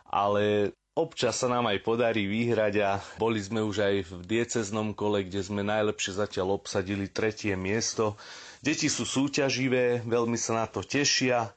ale 0.07 0.75
Občas 0.91 1.39
sa 1.39 1.47
nám 1.47 1.71
aj 1.71 1.87
podarí 1.87 2.27
vyhrať 2.27 2.75
a 2.83 2.91
boli 3.15 3.39
sme 3.39 3.63
už 3.63 3.77
aj 3.79 3.97
v 4.11 4.13
dieceznom 4.27 4.91
kole, 4.93 5.23
kde 5.23 5.39
sme 5.39 5.63
najlepšie 5.63 6.19
zatiaľ 6.19 6.59
obsadili 6.59 7.07
tretie 7.07 7.55
miesto. 7.55 8.19
Deti 8.59 8.91
sú 8.91 9.07
súťaživé, 9.07 10.03
veľmi 10.03 10.35
sa 10.35 10.61
na 10.61 10.67
to 10.67 10.83
tešia 10.83 11.55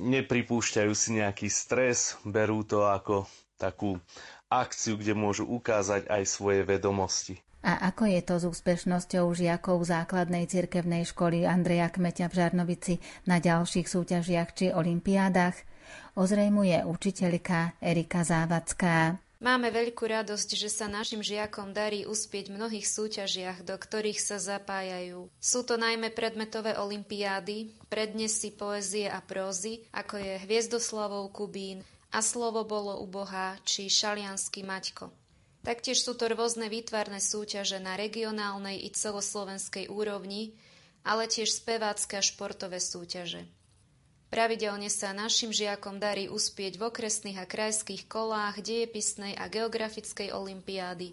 nepripúšťajú 0.00 0.92
si 0.96 1.20
nejaký 1.20 1.52
stres, 1.52 2.16
berú 2.24 2.64
to 2.64 2.88
ako 2.88 3.28
takú 3.60 4.00
akciu, 4.48 4.96
kde 4.96 5.12
môžu 5.12 5.44
ukázať 5.46 6.08
aj 6.08 6.22
svoje 6.24 6.64
vedomosti. 6.64 7.38
A 7.60 7.92
ako 7.92 8.08
je 8.08 8.20
to 8.24 8.34
s 8.40 8.44
úspešnosťou 8.48 9.28
žiakov 9.36 9.84
základnej 9.84 10.48
cirkevnej 10.48 11.04
školy 11.04 11.44
Andreja 11.44 11.92
Kmeťa 11.92 12.32
v 12.32 12.36
Žarnovici 12.40 12.94
na 13.28 13.36
ďalších 13.36 13.84
súťažiach 13.84 14.56
či 14.56 14.72
olimpiádach? 14.72 15.60
Ozrejmuje 16.16 16.80
učiteľka 16.88 17.76
Erika 17.84 18.24
Závacká. 18.24 19.20
Máme 19.40 19.72
veľkú 19.72 20.04
radosť, 20.04 20.52
že 20.52 20.68
sa 20.68 20.84
našim 20.84 21.24
žiakom 21.24 21.72
darí 21.72 22.04
uspieť 22.04 22.52
v 22.52 22.60
mnohých 22.60 22.84
súťažiach, 22.84 23.64
do 23.64 23.72
ktorých 23.72 24.20
sa 24.20 24.36
zapájajú. 24.36 25.32
Sú 25.40 25.64
to 25.64 25.80
najmä 25.80 26.12
predmetové 26.12 26.76
olimpiády, 26.76 27.72
prednesy 27.88 28.52
poezie 28.52 29.08
a 29.08 29.24
prózy, 29.24 29.80
ako 29.96 30.20
je 30.20 30.44
Hviezdoslavov 30.44 31.32
Kubín 31.32 31.80
a 32.12 32.20
Slovo 32.20 32.68
bolo 32.68 33.00
u 33.00 33.08
Boha 33.08 33.56
či 33.64 33.88
Šalianský 33.88 34.60
Maťko. 34.60 35.08
Taktiež 35.64 36.04
sú 36.04 36.12
to 36.20 36.28
rôzne 36.28 36.68
výtvarné 36.68 37.16
súťaže 37.16 37.80
na 37.80 37.96
regionálnej 37.96 38.84
i 38.84 38.92
celoslovenskej 38.92 39.88
úrovni, 39.88 40.52
ale 41.00 41.24
tiež 41.32 41.48
spevácké 41.48 42.20
a 42.20 42.24
športové 42.24 42.76
súťaže. 42.76 43.48
Pravidelne 44.30 44.86
sa 44.86 45.10
našim 45.10 45.50
žiakom 45.50 45.98
darí 45.98 46.30
uspieť 46.30 46.78
v 46.78 46.86
okresných 46.86 47.42
a 47.42 47.50
krajských 47.50 48.06
kolách 48.06 48.62
dejepisnej 48.62 49.34
a 49.34 49.50
geografickej 49.50 50.30
olimpiády, 50.30 51.10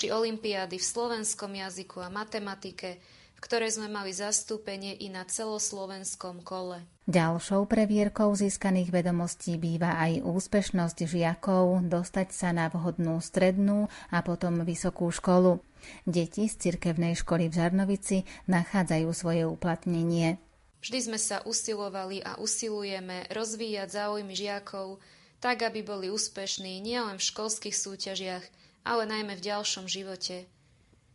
či 0.00 0.06
olimpiády 0.08 0.80
v 0.80 0.88
slovenskom 0.88 1.52
jazyku 1.52 2.00
a 2.00 2.08
matematike, 2.08 2.96
v 3.36 3.40
ktorej 3.44 3.76
sme 3.76 3.92
mali 3.92 4.16
zastúpenie 4.16 4.96
i 4.96 5.12
na 5.12 5.28
celoslovenskom 5.28 6.40
kole. 6.40 6.80
Ďalšou 7.04 7.68
previerkou 7.68 8.32
získaných 8.32 8.88
vedomostí 8.88 9.60
býva 9.60 10.00
aj 10.00 10.24
úspešnosť 10.24 11.04
žiakov 11.04 11.84
dostať 11.84 12.32
sa 12.32 12.56
na 12.56 12.72
vhodnú 12.72 13.20
strednú 13.20 13.92
a 14.08 14.24
potom 14.24 14.64
vysokú 14.64 15.12
školu. 15.12 15.60
Deti 16.08 16.48
z 16.48 16.56
cirkevnej 16.56 17.12
školy 17.12 17.52
v 17.52 17.60
Žarnovici 17.60 18.24
nachádzajú 18.48 19.08
svoje 19.12 19.44
uplatnenie. 19.44 20.40
Vždy 20.84 20.98
sme 21.00 21.16
sa 21.16 21.40
usilovali 21.48 22.20
a 22.20 22.36
usilujeme 22.36 23.24
rozvíjať 23.32 24.04
záujmy 24.04 24.36
žiakov 24.36 25.00
tak, 25.40 25.64
aby 25.64 25.80
boli 25.80 26.12
úspešní 26.12 26.76
nielen 26.84 27.16
v 27.16 27.24
školských 27.24 27.72
súťažiach, 27.72 28.44
ale 28.84 29.08
najmä 29.08 29.40
v 29.40 29.46
ďalšom 29.48 29.88
živote. 29.88 30.44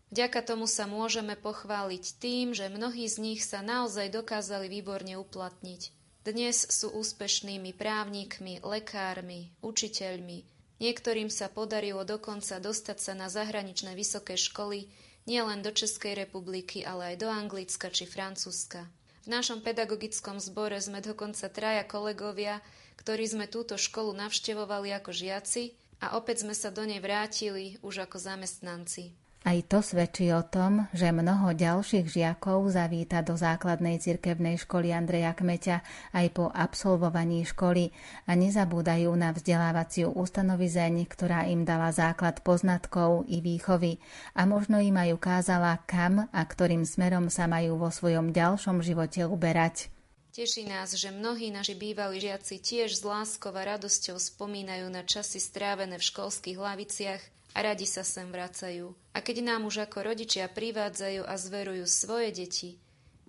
Vďaka 0.09 0.41
tomu 0.41 0.65
sa 0.65 0.89
môžeme 0.89 1.37
pochváliť 1.37 2.17
tým, 2.17 2.57
že 2.57 2.65
mnohí 2.65 3.05
z 3.05 3.21
nich 3.21 3.45
sa 3.45 3.61
naozaj 3.61 4.09
dokázali 4.09 4.73
výborne 4.73 5.21
uplatniť. 5.21 5.93
Dnes 6.25 6.65
sú 6.65 6.89
úspešnými 6.89 7.77
právnikmi, 7.77 8.65
lekármi, 8.65 9.53
učiteľmi. 9.61 10.49
Niektorým 10.81 11.29
sa 11.29 11.45
podarilo 11.45 12.01
dokonca 12.09 12.57
dostať 12.57 12.97
sa 12.97 13.13
na 13.13 13.29
zahraničné 13.29 13.93
vysoké 13.93 14.33
školy 14.33 14.89
nielen 15.29 15.61
do 15.61 15.69
Českej 15.69 16.25
republiky, 16.25 16.81
ale 16.81 17.13
aj 17.13 17.15
do 17.21 17.29
Anglicka 17.29 17.93
či 17.93 18.09
Francúzska. 18.09 18.89
V 19.23 19.27
našom 19.27 19.59
pedagogickom 19.59 20.39
zbore 20.39 20.79
sme 20.79 21.03
dokonca 21.03 21.51
traja 21.51 21.83
kolegovia, 21.83 22.63
ktorí 22.99 23.27
sme 23.27 23.45
túto 23.51 23.75
školu 23.75 24.15
navštevovali 24.15 24.95
ako 24.95 25.11
žiaci 25.11 25.75
a 25.99 26.15
opäť 26.15 26.47
sme 26.47 26.55
sa 26.55 26.71
do 26.71 26.87
nej 26.87 27.03
vrátili 27.03 27.75
už 27.83 28.07
ako 28.07 28.15
zamestnanci. 28.19 29.11
Aj 29.49 29.57
to 29.65 29.81
svedčí 29.81 30.29
o 30.29 30.45
tom, 30.45 30.85
že 30.93 31.09
mnoho 31.09 31.57
ďalších 31.57 32.05
žiakov 32.05 32.69
zavíta 32.69 33.25
do 33.25 33.33
základnej 33.33 33.97
cirkevnej 33.97 34.61
školy 34.61 34.93
Andreja 34.93 35.33
Kmeťa 35.33 35.81
aj 36.13 36.27
po 36.37 36.53
absolvovaní 36.53 37.41
školy 37.49 37.89
a 38.29 38.37
nezabúdajú 38.37 39.09
na 39.17 39.33
vzdelávaciu 39.33 40.13
ustanovizeň, 40.13 41.01
ktorá 41.09 41.49
im 41.49 41.65
dala 41.65 41.89
základ 41.89 42.45
poznatkov 42.45 43.25
i 43.25 43.41
výchovy 43.41 43.97
a 44.37 44.45
možno 44.45 44.77
im 44.85 44.93
aj 44.93 45.17
ukázala, 45.17 45.81
kam 45.89 46.29
a 46.29 46.41
ktorým 46.45 46.85
smerom 46.85 47.33
sa 47.33 47.49
majú 47.49 47.81
vo 47.81 47.89
svojom 47.89 48.29
ďalšom 48.29 48.85
živote 48.85 49.25
uberať. 49.25 49.89
Teší 50.29 50.69
nás, 50.69 50.93
že 50.93 51.09
mnohí 51.09 51.49
naši 51.49 51.73
bývalí 51.73 52.21
žiaci 52.21 52.61
tiež 52.61 52.93
s 52.93 53.01
láskou 53.01 53.49
a 53.57 53.65
radosťou 53.65 54.21
spomínajú 54.21 54.93
na 54.93 55.01
časy 55.01 55.41
strávené 55.41 55.97
v 55.97 56.05
školských 56.05 56.61
laviciach 56.61 57.38
radi 57.57 57.89
sa 57.89 58.05
sem 58.05 58.29
vracajú. 58.29 58.93
A 59.13 59.19
keď 59.25 59.41
nám 59.41 59.65
už 59.65 59.89
ako 59.89 60.13
rodičia 60.13 60.45
privádzajú 60.49 61.25
a 61.25 61.33
zverujú 61.35 61.85
svoje 61.89 62.29
deti, 62.33 62.71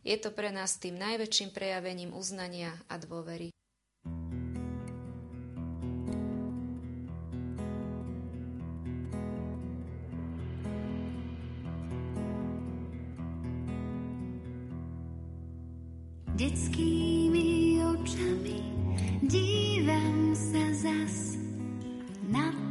je 0.00 0.16
to 0.16 0.32
pre 0.32 0.48
nás 0.48 0.80
tým 0.80 0.96
najväčším 0.96 1.52
prejavením 1.52 2.16
uznania 2.16 2.72
a 2.88 2.96
dôvery. 2.96 3.52
Detskými 16.40 17.76
očami 17.84 18.64
dívam 19.28 20.32
sa 20.32 20.64
zas 20.72 21.36
na 22.24 22.69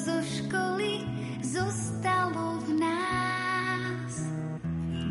zo 0.00 0.16
školy 0.24 1.04
zostalo 1.44 2.56
v 2.64 2.80
nás. 2.80 4.12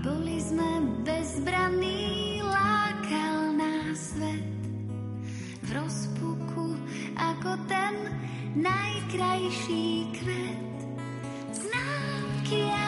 Boli 0.02 0.41
sme 0.41 0.65
bezbranní, 1.06 2.41
lákal 2.41 3.54
nás 3.54 4.17
svet 4.17 4.49
v 5.62 5.69
rozpuku 5.78 6.73
ako 7.13 7.52
ten 7.69 7.93
najkrajší 8.58 10.10
kvet. 10.17 10.78
Známky 11.54 12.65
a 12.73 12.79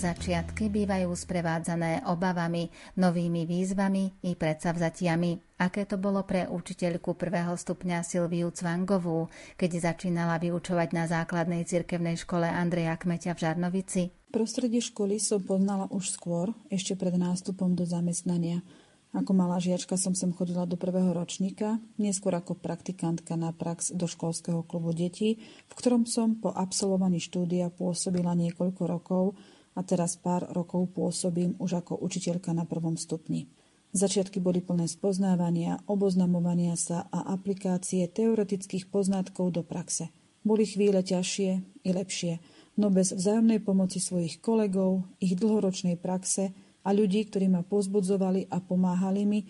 Začiatky 0.00 0.72
bývajú 0.72 1.12
sprevádzané 1.12 2.08
obavami, 2.08 2.72
novými 2.96 3.44
výzvami 3.44 4.24
i 4.24 4.32
predsavzatiami. 4.32 5.60
Aké 5.60 5.84
to 5.84 6.00
bolo 6.00 6.24
pre 6.24 6.48
učiteľku 6.48 7.20
prvého 7.20 7.52
stupňa 7.52 8.00
Silviu 8.00 8.48
Cvangovú, 8.48 9.28
keď 9.60 9.92
začínala 9.92 10.40
vyučovať 10.40 10.96
na 10.96 11.04
základnej 11.04 11.68
cirkevnej 11.68 12.16
škole 12.16 12.48
Andreja 12.48 12.96
Kmeťa 12.96 13.36
v 13.36 13.42
Žarnovici? 13.44 14.02
Prostredie 14.32 14.80
školy 14.80 15.20
som 15.20 15.44
poznala 15.44 15.84
už 15.92 16.16
skôr, 16.16 16.56
ešte 16.72 16.96
pred 16.96 17.20
nástupom 17.20 17.76
do 17.76 17.84
zamestnania. 17.84 18.64
Ako 19.12 19.36
malá 19.36 19.60
žiačka 19.60 20.00
som 20.00 20.16
sem 20.16 20.32
chodila 20.32 20.64
do 20.64 20.80
prvého 20.80 21.12
ročníka, 21.12 21.76
neskôr 22.00 22.32
ako 22.32 22.56
praktikantka 22.56 23.36
na 23.36 23.52
prax 23.52 23.92
do 23.92 24.08
školského 24.08 24.64
klubu 24.64 24.96
detí, 24.96 25.44
v 25.68 25.74
ktorom 25.76 26.08
som 26.08 26.40
po 26.40 26.56
absolvovaní 26.56 27.20
štúdia 27.20 27.68
pôsobila 27.68 28.32
niekoľko 28.32 28.82
rokov 28.88 29.36
a 29.74 29.80
teraz 29.86 30.18
pár 30.18 30.50
rokov 30.50 30.90
pôsobím 30.92 31.54
už 31.62 31.84
ako 31.84 31.98
učiteľka 32.02 32.50
na 32.50 32.66
prvom 32.66 32.98
stupni. 32.98 33.46
Začiatky 33.90 34.38
boli 34.38 34.62
plné 34.62 34.86
spoznávania, 34.86 35.82
oboznamovania 35.90 36.78
sa 36.78 37.10
a 37.10 37.26
aplikácie 37.34 38.06
teoretických 38.06 38.86
poznatkov 38.86 39.50
do 39.50 39.66
praxe. 39.66 40.14
Boli 40.46 40.62
chvíle 40.62 41.02
ťažšie 41.02 41.50
i 41.82 41.90
lepšie, 41.90 42.38
no 42.78 42.88
bez 42.88 43.10
vzájomnej 43.10 43.58
pomoci 43.60 43.98
svojich 43.98 44.38
kolegov, 44.38 45.04
ich 45.18 45.34
dlhoročnej 45.34 45.98
praxe 45.98 46.54
a 46.86 46.94
ľudí, 46.94 47.26
ktorí 47.26 47.50
ma 47.50 47.66
pozbudzovali 47.66 48.46
a 48.48 48.62
pomáhali 48.62 49.26
mi, 49.26 49.40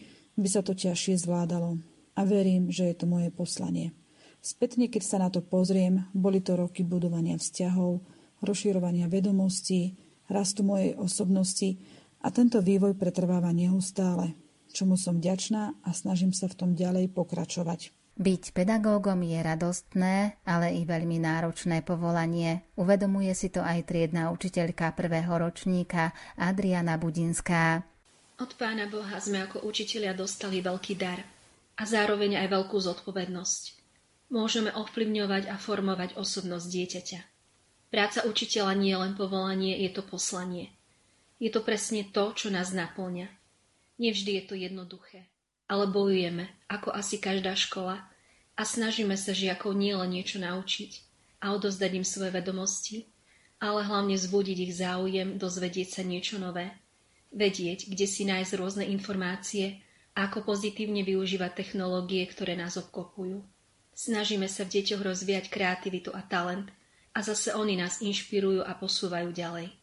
by 0.40 0.48
sa 0.48 0.64
to 0.64 0.72
ťažšie 0.72 1.20
zvládalo. 1.20 1.76
A 2.16 2.20
verím, 2.24 2.72
že 2.72 2.90
je 2.90 2.96
to 2.96 3.06
moje 3.06 3.28
poslanie. 3.28 3.92
Spätne, 4.40 4.88
keď 4.88 5.02
sa 5.04 5.16
na 5.20 5.28
to 5.28 5.44
pozriem, 5.44 6.08
boli 6.16 6.40
to 6.40 6.56
roky 6.56 6.80
budovania 6.80 7.36
vzťahov, 7.36 8.00
rozširovania 8.40 9.06
vedomostí, 9.06 10.00
rastu 10.30 10.62
mojej 10.62 10.94
osobnosti 10.96 11.76
a 12.22 12.30
tento 12.30 12.62
vývoj 12.62 12.94
pretrváva 12.94 13.50
neustále, 13.50 14.38
čomu 14.70 14.94
som 14.94 15.18
vďačná 15.18 15.82
a 15.82 15.90
snažím 15.90 16.30
sa 16.30 16.46
v 16.46 16.56
tom 16.56 16.70
ďalej 16.78 17.10
pokračovať. 17.10 17.90
Byť 18.20 18.52
pedagógom 18.52 19.24
je 19.24 19.40
radostné, 19.40 20.44
ale 20.44 20.76
i 20.76 20.84
veľmi 20.84 21.16
náročné 21.24 21.80
povolanie. 21.80 22.68
Uvedomuje 22.76 23.32
si 23.32 23.48
to 23.48 23.64
aj 23.64 23.88
triedna 23.88 24.28
učiteľka 24.28 24.92
prvého 24.92 25.40
ročníka 25.40 26.12
Adriana 26.36 27.00
Budinská. 27.00 27.80
Od 28.36 28.50
Pána 28.60 28.92
Boha 28.92 29.16
sme 29.24 29.40
ako 29.48 29.64
učitelia 29.64 30.12
dostali 30.12 30.60
veľký 30.60 31.00
dar 31.00 31.24
a 31.80 31.82
zároveň 31.88 32.44
aj 32.44 32.46
veľkú 32.52 32.76
zodpovednosť. 32.76 33.62
Môžeme 34.28 34.68
ovplyvňovať 34.68 35.48
a 35.48 35.56
formovať 35.56 36.20
osobnosť 36.20 36.66
dieťaťa. 36.68 37.20
Práca 37.90 38.22
učiteľa 38.22 38.72
nie 38.78 38.94
je 38.94 39.02
len 39.02 39.12
povolanie, 39.18 39.74
je 39.82 39.90
to 39.90 40.06
poslanie. 40.06 40.70
Je 41.42 41.50
to 41.50 41.58
presne 41.58 42.06
to, 42.14 42.30
čo 42.38 42.48
nás 42.54 42.70
naplňa. 42.70 43.26
Nevždy 43.98 44.30
je 44.38 44.42
to 44.46 44.54
jednoduché, 44.54 45.26
ale 45.66 45.90
bojujeme, 45.90 46.48
ako 46.70 46.94
asi 46.94 47.18
každá 47.18 47.58
škola, 47.58 48.06
a 48.54 48.62
snažíme 48.62 49.16
sa 49.16 49.32
žiakov 49.32 49.72
nielen 49.72 50.12
niečo 50.12 50.36
naučiť 50.36 51.00
a 51.40 51.56
odozdať 51.56 51.90
im 51.96 52.04
svoje 52.04 52.30
vedomosti, 52.30 53.08
ale 53.56 53.84
hlavne 53.84 54.20
zbudiť 54.20 54.58
ich 54.68 54.76
záujem 54.76 55.40
dozvedieť 55.40 55.88
sa 55.96 56.02
niečo 56.04 56.36
nové, 56.36 56.68
vedieť, 57.32 57.88
kde 57.88 58.04
si 58.04 58.28
nájsť 58.28 58.52
rôzne 58.60 58.84
informácie 58.88 59.80
a 60.12 60.28
ako 60.28 60.44
pozitívne 60.44 61.00
využívať 61.00 61.56
technológie, 61.56 62.20
ktoré 62.28 62.52
nás 62.52 62.76
obklopujú. 62.76 63.40
Snažíme 63.96 64.48
sa 64.48 64.68
v 64.68 64.80
deťoch 64.80 65.00
rozvíjať 65.00 65.48
kreativitu 65.48 66.12
a 66.12 66.20
talent 66.24 66.68
a 67.14 67.18
zase 67.20 67.54
oni 67.54 67.76
nás 67.76 68.02
inšpirujú 68.02 68.62
a 68.62 68.72
posúvajú 68.78 69.34
ďalej. 69.34 69.74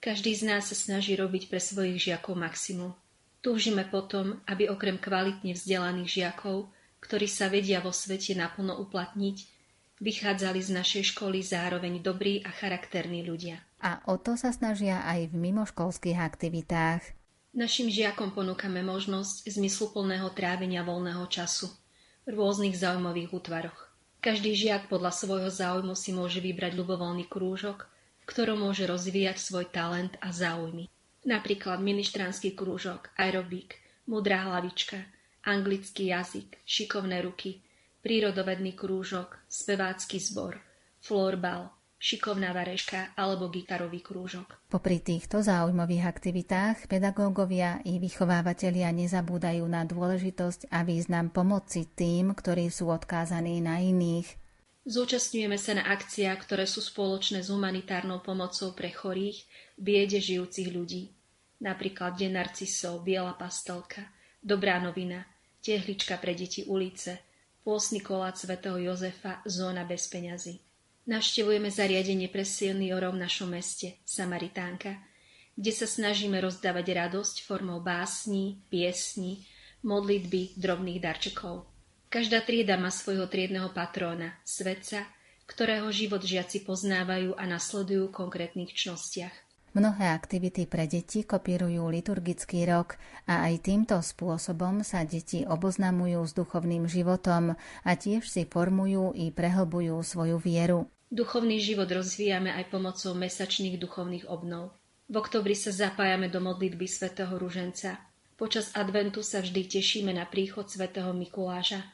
Každý 0.00 0.36
z 0.36 0.42
nás 0.44 0.68
sa 0.68 0.76
snaží 0.76 1.16
robiť 1.16 1.48
pre 1.48 1.60
svojich 1.60 2.12
žiakov 2.12 2.36
maximum. 2.36 2.92
Túžime 3.40 3.88
potom, 3.88 4.40
aby 4.44 4.68
okrem 4.68 5.00
kvalitne 5.00 5.56
vzdelaných 5.56 6.10
žiakov 6.10 6.74
ktorí 7.04 7.28
sa 7.28 7.52
vedia 7.52 7.84
vo 7.84 7.92
svete 7.92 8.32
naplno 8.32 8.80
uplatniť, 8.80 9.36
vychádzali 10.00 10.60
z 10.64 10.70
našej 10.72 11.04
školy 11.12 11.44
zároveň 11.44 12.00
dobrí 12.00 12.40
a 12.40 12.48
charakterní 12.48 13.20
ľudia. 13.20 13.60
A 13.84 14.00
o 14.08 14.16
to 14.16 14.40
sa 14.40 14.48
snažia 14.56 15.04
aj 15.04 15.28
v 15.28 15.36
mimoškolských 15.36 16.16
aktivitách. 16.16 17.04
Našim 17.52 17.92
žiakom 17.92 18.32
ponúkame 18.32 18.80
možnosť 18.80 19.46
zmysluplného 19.46 20.32
trávenia 20.32 20.80
voľného 20.82 21.28
času 21.28 21.68
v 22.24 22.32
rôznych 22.32 22.74
zaujímavých 22.74 23.30
útvaroch. 23.30 23.83
Každý 24.24 24.56
žiak 24.56 24.88
podľa 24.88 25.12
svojho 25.12 25.52
záujmu 25.52 25.92
si 25.92 26.16
môže 26.16 26.40
vybrať 26.40 26.72
ľubovoľný 26.80 27.28
krúžok, 27.28 27.84
v 27.84 28.24
ktorom 28.24 28.64
môže 28.64 28.88
rozvíjať 28.88 29.36
svoj 29.36 29.68
talent 29.68 30.16
a 30.24 30.32
záujmy. 30.32 30.88
Napríklad 31.28 31.84
ministranský 31.84 32.56
krúžok, 32.56 33.12
aerobik, 33.20 33.76
mudrá 34.08 34.48
hlavička, 34.48 34.96
anglický 35.44 36.08
jazyk, 36.08 36.56
šikovné 36.64 37.20
ruky, 37.20 37.60
prírodovedný 38.00 38.72
krúžok, 38.72 39.44
spevácky 39.44 40.16
zbor, 40.16 40.56
florbal, 41.04 41.68
šikovná 42.04 42.52
vareška 42.52 43.16
alebo 43.16 43.48
gitarový 43.48 44.04
krúžok. 44.04 44.60
Popri 44.68 45.00
týchto 45.00 45.40
zaujímavých 45.40 46.04
aktivitách 46.04 46.84
pedagógovia 46.84 47.80
i 47.88 47.96
vychovávateľia 47.96 48.92
nezabúdajú 48.92 49.64
na 49.64 49.88
dôležitosť 49.88 50.68
a 50.68 50.84
význam 50.84 51.32
pomoci 51.32 51.88
tým, 51.88 52.36
ktorí 52.36 52.68
sú 52.68 52.92
odkázaní 52.92 53.64
na 53.64 53.80
iných. 53.80 54.36
Zúčastňujeme 54.84 55.56
sa 55.56 55.80
na 55.80 55.88
akciách, 55.88 56.44
ktoré 56.44 56.68
sú 56.68 56.84
spoločné 56.84 57.40
s 57.40 57.48
humanitárnou 57.48 58.20
pomocou 58.20 58.76
pre 58.76 58.92
chorých, 58.92 59.48
biede 59.80 60.20
žijúcich 60.20 60.68
ľudí. 60.68 61.08
Napríklad 61.64 62.20
Deň 62.20 62.36
narcisov, 62.36 63.00
Biela 63.00 63.32
pastelka, 63.32 64.04
Dobrá 64.44 64.76
novina, 64.76 65.24
tehlička 65.64 66.20
pre 66.20 66.36
deti 66.36 66.68
ulice, 66.68 67.24
pôsny 67.64 68.04
kolát 68.04 68.36
svätého 68.36 68.76
Jozefa, 68.76 69.40
zóna 69.48 69.88
bez 69.88 70.04
peňazí. 70.12 70.60
Navštevujeme 71.04 71.68
zariadenie 71.68 72.32
pre 72.32 72.48
seniorov 72.48 73.12
v 73.12 73.28
našom 73.28 73.52
meste, 73.52 74.00
Samaritánka, 74.08 74.96
kde 75.52 75.72
sa 75.76 75.84
snažíme 75.84 76.40
rozdávať 76.40 76.96
radosť 76.96 77.44
formou 77.44 77.84
básní, 77.84 78.64
piesní, 78.72 79.44
modlitby, 79.84 80.56
drobných 80.56 81.04
darčekov. 81.04 81.68
Každá 82.08 82.40
trieda 82.40 82.80
má 82.80 82.88
svojho 82.88 83.28
triedného 83.28 83.68
patróna, 83.76 84.32
svetca, 84.48 85.04
ktorého 85.44 85.92
život 85.92 86.24
žiaci 86.24 86.64
poznávajú 86.64 87.36
a 87.36 87.44
nasledujú 87.44 88.08
v 88.08 88.16
konkrétnych 88.16 88.72
čnostiach. 88.72 89.44
Mnohé 89.74 90.14
aktivity 90.14 90.70
pre 90.70 90.86
deti 90.86 91.26
kopírujú 91.26 91.90
liturgický 91.90 92.62
rok 92.70 92.94
a 93.26 93.50
aj 93.50 93.66
týmto 93.66 93.98
spôsobom 93.98 94.86
sa 94.86 95.02
deti 95.02 95.42
oboznamujú 95.42 96.22
s 96.22 96.32
duchovným 96.32 96.86
životom 96.86 97.58
a 97.82 97.90
tiež 97.92 98.22
si 98.22 98.46
formujú 98.46 99.12
i 99.18 99.34
prehlbujú 99.34 99.98
svoju 99.98 100.38
vieru. 100.38 100.93
Duchovný 101.14 101.62
život 101.62 101.86
rozvíjame 101.86 102.50
aj 102.50 102.74
pomocou 102.74 103.14
mesačných 103.14 103.78
duchovných 103.78 104.26
obnov. 104.26 104.74
V 105.06 105.14
oktobri 105.14 105.54
sa 105.54 105.70
zapájame 105.70 106.26
do 106.26 106.42
modlitby 106.42 106.90
svätého 106.90 107.30
Ruženca. 107.38 108.02
Počas 108.34 108.74
adventu 108.74 109.22
sa 109.22 109.38
vždy 109.38 109.62
tešíme 109.62 110.10
na 110.10 110.26
príchod 110.26 110.66
svätého 110.66 111.14
Mikuláša 111.14 111.86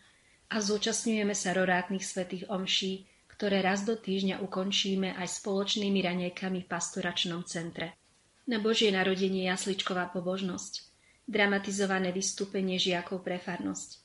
a 0.49 0.57
zúčastňujeme 0.57 1.37
sa 1.37 1.53
rorátnych 1.53 2.01
svätých 2.01 2.49
omší, 2.49 3.05
ktoré 3.29 3.61
raz 3.61 3.85
do 3.85 3.93
týždňa 3.93 4.41
ukončíme 4.41 5.13
aj 5.13 5.29
spoločnými 5.37 6.01
ranejkami 6.01 6.65
v 6.65 6.71
pastoračnom 6.73 7.45
centre. 7.45 8.01
Na 8.49 8.57
Božie 8.57 8.89
narodenie 8.89 9.53
jasličková 9.53 10.17
pobožnosť. 10.17 10.89
dramatizované 11.29 12.09
vystúpenie 12.09 12.81
žiakov 12.81 13.21
pre 13.21 13.37
farnosť. 13.37 14.01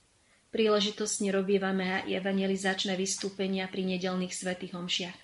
Príležitostne 0.55 1.35
robievame 1.35 1.99
aj 1.99 2.15
evangelizačné 2.15 2.95
vystúpenia 2.95 3.67
pri 3.67 3.83
nedelných 3.83 4.31
svetých 4.31 4.71
homšiach. 4.71 5.17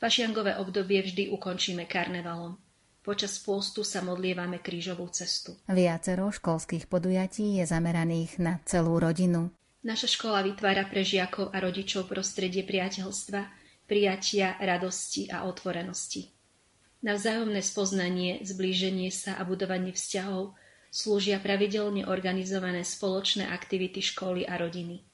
Fašiangové 0.00 0.56
obdobie 0.56 1.04
vždy 1.04 1.28
ukončíme 1.28 1.84
karnevalom. 1.84 2.56
Počas 3.04 3.36
pôstu 3.36 3.84
sa 3.84 4.00
modlievame 4.00 4.64
krížovú 4.64 5.12
cestu. 5.12 5.60
Viacero 5.68 6.32
školských 6.32 6.88
podujatí 6.88 7.60
je 7.60 7.68
zameraných 7.68 8.40
na 8.40 8.64
celú 8.64 8.96
rodinu. 8.96 9.52
Naša 9.84 10.08
škola 10.08 10.40
vytvára 10.40 10.88
pre 10.88 11.04
žiakov 11.04 11.52
a 11.52 11.60
rodičov 11.60 12.08
prostredie 12.08 12.64
priateľstva, 12.64 13.44
prijatia, 13.84 14.56
radosti 14.56 15.28
a 15.28 15.44
otvorenosti. 15.44 16.32
Na 17.04 17.12
vzájomné 17.12 17.60
spoznanie, 17.60 18.40
zblíženie 18.40 19.12
sa 19.12 19.36
a 19.36 19.44
budovanie 19.44 19.92
vzťahov 19.92 20.56
slúžia 20.88 21.38
pravidelne 21.38 22.08
organizované 22.08 22.82
spoločné 22.84 23.48
aktivity 23.48 24.00
školy 24.00 24.48
a 24.48 24.56
rodiny. 24.56 25.04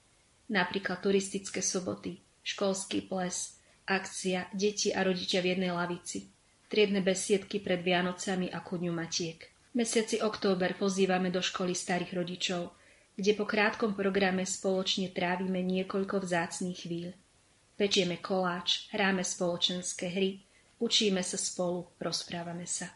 Napríklad 0.50 1.00
turistické 1.02 1.64
soboty, 1.64 2.20
školský 2.46 3.08
ples, 3.08 3.58
akcia 3.88 4.48
Deti 4.54 4.92
a 4.94 5.04
rodičia 5.04 5.40
v 5.44 5.56
jednej 5.56 5.72
lavici, 5.72 6.30
triedne 6.68 7.00
besiedky 7.00 7.60
pred 7.60 7.80
Vianocami 7.84 8.52
a 8.52 8.60
ku 8.60 8.76
dňu 8.76 8.92
Matiek. 8.92 9.40
Mesiaci 9.74 10.22
október 10.22 10.78
pozývame 10.78 11.34
do 11.34 11.42
školy 11.42 11.74
starých 11.74 12.14
rodičov, 12.14 12.62
kde 13.18 13.32
po 13.34 13.44
krátkom 13.46 13.94
programe 13.98 14.46
spoločne 14.46 15.10
trávime 15.10 15.62
niekoľko 15.66 16.22
vzácných 16.22 16.78
chvíľ. 16.78 17.10
Pečieme 17.74 18.22
koláč, 18.22 18.86
hráme 18.94 19.26
spoločenské 19.26 20.06
hry, 20.10 20.44
Učíme 20.84 21.22
sa 21.22 21.38
spolu, 21.38 21.86
rozprávame 22.02 22.66
sa. 22.66 22.90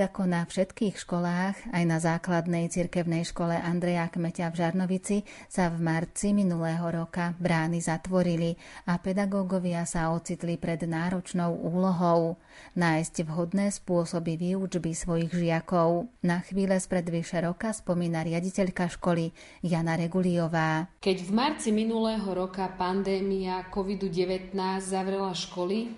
Ako 0.00 0.24
na 0.24 0.48
všetkých 0.48 0.96
školách, 0.96 1.76
aj 1.76 1.84
na 1.84 2.00
základnej 2.00 2.72
cirkevnej 2.72 3.20
škole 3.20 3.52
Andreja 3.52 4.08
Kmeťa 4.08 4.48
v 4.48 4.56
Žarnovici 4.56 5.16
sa 5.44 5.68
v 5.68 5.76
marci 5.76 6.32
minulého 6.32 6.88
roka 6.88 7.36
brány 7.36 7.84
zatvorili 7.84 8.56
a 8.88 8.96
pedagógovia 8.96 9.84
sa 9.84 10.08
ocitli 10.16 10.56
pred 10.56 10.88
náročnou 10.88 11.52
úlohou 11.52 12.40
nájsť 12.80 13.28
vhodné 13.28 13.68
spôsoby 13.68 14.40
výučby 14.40 14.96
svojich 14.96 15.36
žiakov. 15.36 16.08
Na 16.24 16.40
chvíle 16.40 16.80
spred 16.80 17.04
vyše 17.04 17.44
roka 17.44 17.76
spomína 17.76 18.24
riaditeľka 18.24 18.88
školy 18.96 19.36
Jana 19.60 20.00
Reguliová. 20.00 20.96
Keď 21.04 21.28
v 21.28 21.30
marci 21.36 21.76
minulého 21.76 22.24
roka 22.32 22.64
pandémia 22.72 23.68
COVID-19 23.68 24.56
zavrela 24.80 25.36
školy, 25.36 25.92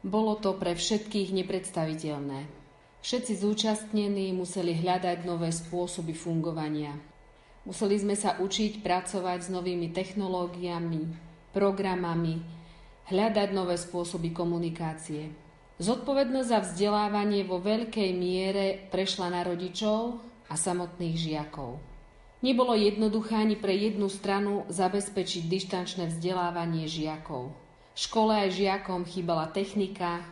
bolo 0.00 0.40
to 0.40 0.56
pre 0.56 0.72
všetkých 0.72 1.36
nepredstaviteľné. 1.36 2.61
Všetci 3.02 3.42
zúčastnení 3.42 4.30
museli 4.30 4.78
hľadať 4.78 5.26
nové 5.26 5.50
spôsoby 5.50 6.14
fungovania. 6.14 6.94
Museli 7.66 7.98
sme 7.98 8.14
sa 8.14 8.38
učiť 8.38 8.78
pracovať 8.78 9.38
s 9.42 9.48
novými 9.50 9.90
technológiami, 9.90 11.02
programami, 11.50 12.38
hľadať 13.10 13.48
nové 13.50 13.74
spôsoby 13.74 14.30
komunikácie. 14.30 15.34
Zodpovednosť 15.82 16.46
za 16.46 16.62
vzdelávanie 16.62 17.42
vo 17.42 17.58
veľkej 17.58 18.10
miere 18.14 18.86
prešla 18.94 19.34
na 19.34 19.42
rodičov 19.42 20.22
a 20.46 20.54
samotných 20.54 21.16
žiakov. 21.18 21.82
Nebolo 22.42 22.78
jednoduché 22.78 23.34
ani 23.34 23.58
pre 23.58 23.74
jednu 23.82 24.06
stranu 24.06 24.62
zabezpečiť 24.70 25.50
dištančné 25.50 26.06
vzdelávanie 26.06 26.86
žiakov. 26.86 27.50
Škole 27.98 28.46
aj 28.46 28.62
žiakom 28.62 29.02
chýbala 29.06 29.50
technika, 29.50 30.22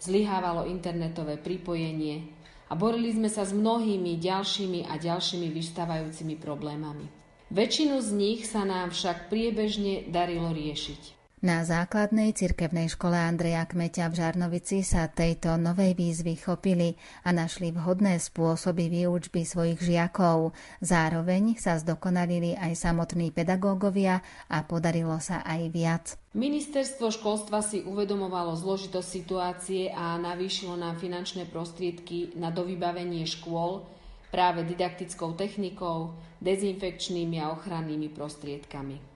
zlyhávalo 0.00 0.64
internetové 0.66 1.36
pripojenie 1.36 2.24
a 2.66 2.74
borili 2.74 3.12
sme 3.12 3.28
sa 3.28 3.44
s 3.44 3.52
mnohými 3.52 4.16
ďalšími 4.16 4.88
a 4.88 4.96
ďalšími 4.96 5.46
vystávajúcimi 5.52 6.40
problémami. 6.40 7.04
Väčšinu 7.52 8.00
z 8.00 8.10
nich 8.16 8.40
sa 8.48 8.64
nám 8.64 8.94
však 8.94 9.28
priebežne 9.28 10.08
darilo 10.08 10.54
riešiť. 10.54 11.19
Na 11.40 11.64
základnej 11.64 12.36
cirkevnej 12.36 12.92
škole 12.92 13.16
Andreja 13.16 13.64
Kmeťa 13.64 14.12
v 14.12 14.14
Žarnovici 14.20 14.84
sa 14.84 15.08
tejto 15.08 15.56
novej 15.56 15.96
výzvy 15.96 16.36
chopili 16.36 17.00
a 17.24 17.32
našli 17.32 17.72
vhodné 17.72 18.20
spôsoby 18.20 18.92
výučby 18.92 19.48
svojich 19.48 19.80
žiakov. 19.80 20.52
Zároveň 20.84 21.56
sa 21.56 21.80
zdokonalili 21.80 22.60
aj 22.60 22.84
samotní 22.84 23.32
pedagógovia 23.32 24.20
a 24.52 24.68
podarilo 24.68 25.16
sa 25.16 25.40
aj 25.40 25.60
viac. 25.72 26.04
Ministerstvo 26.36 27.08
školstva 27.08 27.64
si 27.64 27.88
uvedomovalo 27.88 28.52
zložitosť 28.60 29.08
situácie 29.08 29.88
a 29.96 30.20
navýšilo 30.20 30.76
nám 30.76 31.00
finančné 31.00 31.48
prostriedky 31.48 32.36
na 32.36 32.52
dovybavenie 32.52 33.24
škôl 33.24 33.88
práve 34.28 34.60
didaktickou 34.68 35.40
technikou, 35.40 36.12
dezinfekčnými 36.44 37.40
a 37.40 37.56
ochrannými 37.56 38.12
prostriedkami. 38.12 39.09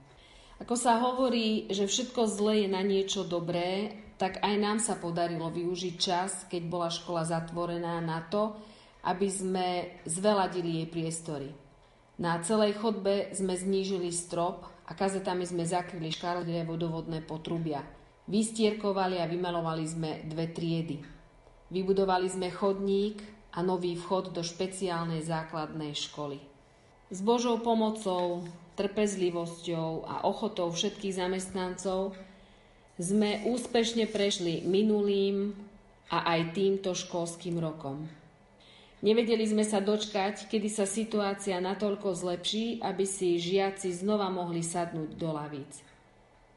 Ako 0.55 0.79
sa 0.79 1.03
hovorí, 1.03 1.67
že 1.67 1.83
všetko 1.83 2.31
zlé 2.31 2.63
je 2.63 2.69
na 2.71 2.79
niečo 2.79 3.27
dobré, 3.27 3.91
tak 4.15 4.39
aj 4.39 4.55
nám 4.55 4.79
sa 4.79 4.95
podarilo 4.95 5.51
využiť 5.51 5.95
čas, 5.99 6.47
keď 6.47 6.61
bola 6.71 6.87
škola 6.87 7.27
zatvorená 7.27 7.99
na 7.99 8.23
to, 8.23 8.55
aby 9.03 9.27
sme 9.27 9.67
zveladili 10.07 10.79
jej 10.81 10.87
priestory. 10.87 11.49
Na 12.15 12.39
celej 12.39 12.79
chodbe 12.79 13.35
sme 13.35 13.59
znížili 13.59 14.07
strop 14.15 14.63
a 14.87 14.95
kazetami 14.95 15.43
sme 15.43 15.67
zakryli 15.67 16.15
škarlivé 16.15 16.63
vodovodné 16.63 17.19
potrubia. 17.19 17.83
Vystierkovali 18.31 19.19
a 19.19 19.27
vymalovali 19.27 19.85
sme 19.85 20.23
dve 20.23 20.49
triedy. 20.55 21.03
Vybudovali 21.67 22.31
sme 22.31 22.47
chodník 22.47 23.19
a 23.51 23.59
nový 23.59 23.99
vchod 23.99 24.31
do 24.31 24.39
špeciálnej 24.39 25.19
základnej 25.27 25.91
školy. 25.91 26.39
S 27.11 27.19
Božou 27.19 27.59
pomocou, 27.59 28.47
trpezlivosťou 28.75 30.05
a 30.05 30.15
ochotou 30.27 30.69
všetkých 30.69 31.17
zamestnancov 31.17 32.13
sme 32.95 33.43
úspešne 33.47 34.07
prešli 34.07 34.63
minulým 34.63 35.55
a 36.11 36.37
aj 36.37 36.55
týmto 36.55 36.95
školským 36.95 37.59
rokom. 37.59 38.07
Nevedeli 39.03 39.45
sme 39.45 39.61
sa 39.67 39.83
dočkať, 39.83 40.47
kedy 40.47 40.69
sa 40.71 40.87
situácia 40.87 41.59
natoľko 41.59 42.15
zlepší, 42.15 42.79
aby 42.81 43.03
si 43.03 43.37
žiaci 43.37 43.91
znova 43.91 44.31
mohli 44.31 44.63
sadnúť 44.65 45.11
do 45.19 45.29
lavíc. 45.29 45.83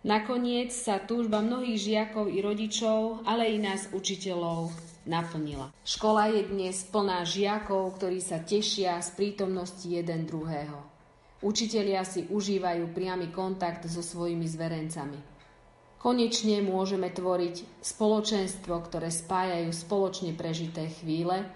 Nakoniec 0.06 0.70
sa 0.70 1.02
túžba 1.02 1.42
mnohých 1.42 1.76
žiakov 1.76 2.30
i 2.30 2.38
rodičov, 2.38 3.26
ale 3.26 3.50
i 3.50 3.58
nás 3.58 3.90
učiteľov 3.90 4.70
naplnila. 5.04 5.74
Škola 5.82 6.30
je 6.30 6.46
dnes 6.46 6.86
plná 6.86 7.26
žiakov, 7.26 7.98
ktorí 7.98 8.22
sa 8.22 8.38
tešia 8.38 9.02
z 9.02 9.10
prítomnosti 9.18 9.84
jeden 9.84 10.24
druhého. 10.24 10.97
Učitelia 11.38 12.02
si 12.02 12.26
užívajú 12.26 12.90
priamy 12.90 13.30
kontakt 13.30 13.86
so 13.86 14.02
svojimi 14.02 14.42
zverencami. 14.42 15.18
Konečne 15.98 16.62
môžeme 16.62 17.10
tvoriť 17.10 17.82
spoločenstvo, 17.82 18.74
ktoré 18.86 19.10
spájajú 19.10 19.70
spoločne 19.70 20.34
prežité 20.34 20.90
chvíle 21.02 21.46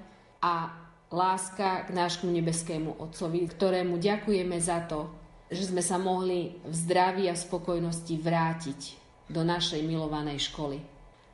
a 0.43 0.71
láska 1.15 1.87
k 1.87 1.91
nášmu 1.95 2.31
nebeskému 2.31 2.99
Otcovi, 2.99 3.47
ktorému 3.47 3.99
ďakujeme 3.99 4.59
za 4.59 4.83
to, 4.87 5.11
že 5.53 5.71
sme 5.71 5.83
sa 5.85 6.01
mohli 6.01 6.59
v 6.65 6.75
zdraví 6.75 7.31
a 7.31 7.37
spokojnosti 7.39 8.15
vrátiť 8.19 8.81
do 9.31 9.47
našej 9.47 9.85
milovanej 9.87 10.51
školy. 10.51 10.83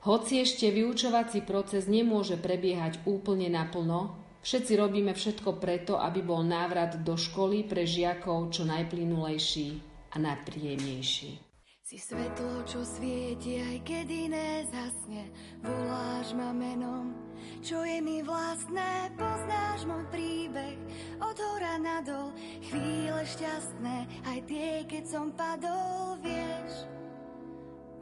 Hoci 0.04 0.40
ešte 0.42 0.68
vyučovací 0.68 1.42
proces 1.44 1.88
nemôže 1.88 2.36
prebiehať 2.38 3.02
úplne 3.08 3.48
naplno, 3.48 4.27
všetci 4.42 4.72
robíme 4.78 5.12
všetko 5.14 5.58
preto, 5.58 5.98
aby 5.98 6.20
bol 6.22 6.42
návrat 6.42 7.00
do 7.02 7.14
školy 7.14 7.66
pre 7.66 7.86
žiakov 7.88 8.54
čo 8.54 8.66
najplynulejší 8.68 9.68
a 10.12 10.16
najpríjemnejší. 10.18 11.48
Si 11.88 11.96
svetlo, 11.96 12.68
čo 12.68 12.84
svieti, 12.84 13.64
aj 13.64 13.80
keď 13.80 14.06
iné 14.12 14.60
zasne, 14.68 15.32
voláš 15.64 16.36
ma 16.36 16.52
menom, 16.52 17.16
čo 17.64 17.80
je 17.80 17.96
mi 18.04 18.20
vlastné, 18.20 19.08
poznáš 19.16 19.88
môj 19.88 20.04
príbeh, 20.12 20.76
od 21.16 21.32
hora 21.32 21.80
nadol, 21.80 22.36
chvíle 22.68 23.24
šťastné, 23.24 24.04
aj 24.28 24.38
tie, 24.44 24.84
keď 24.84 25.04
som 25.08 25.32
padol, 25.32 26.20
vieš, 26.20 26.84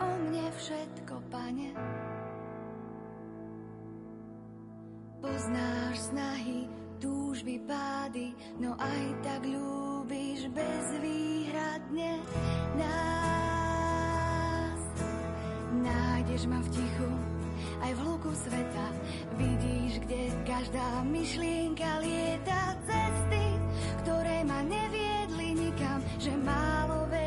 o 0.03 0.11
mne 0.19 0.51
všetko, 0.59 1.15
pane. 1.31 1.71
Poznáš 5.27 6.15
snahy, 6.15 6.71
túžby, 7.03 7.59
pády, 7.67 8.31
no 8.63 8.79
aj 8.79 9.03
tak 9.27 9.43
ľúbiš 9.43 10.47
bezvýhradne 10.55 12.23
nás. 12.79 13.19
Nájdeš 15.83 16.47
ma 16.47 16.63
v 16.63 16.69
tichu, 16.71 17.11
aj 17.83 17.91
v 17.99 18.07
hluku 18.07 18.31
sveta. 18.39 18.87
Vidíš, 19.35 19.99
kde 20.07 20.31
každá 20.47 21.03
myšlienka 21.11 22.07
lieta 22.07 22.79
cesty, 22.87 23.59
ktoré 24.07 24.47
ma 24.47 24.63
neviedli 24.63 25.59
nikam, 25.59 26.07
že 26.23 26.39
málo 26.39 27.11
verím, 27.11 27.26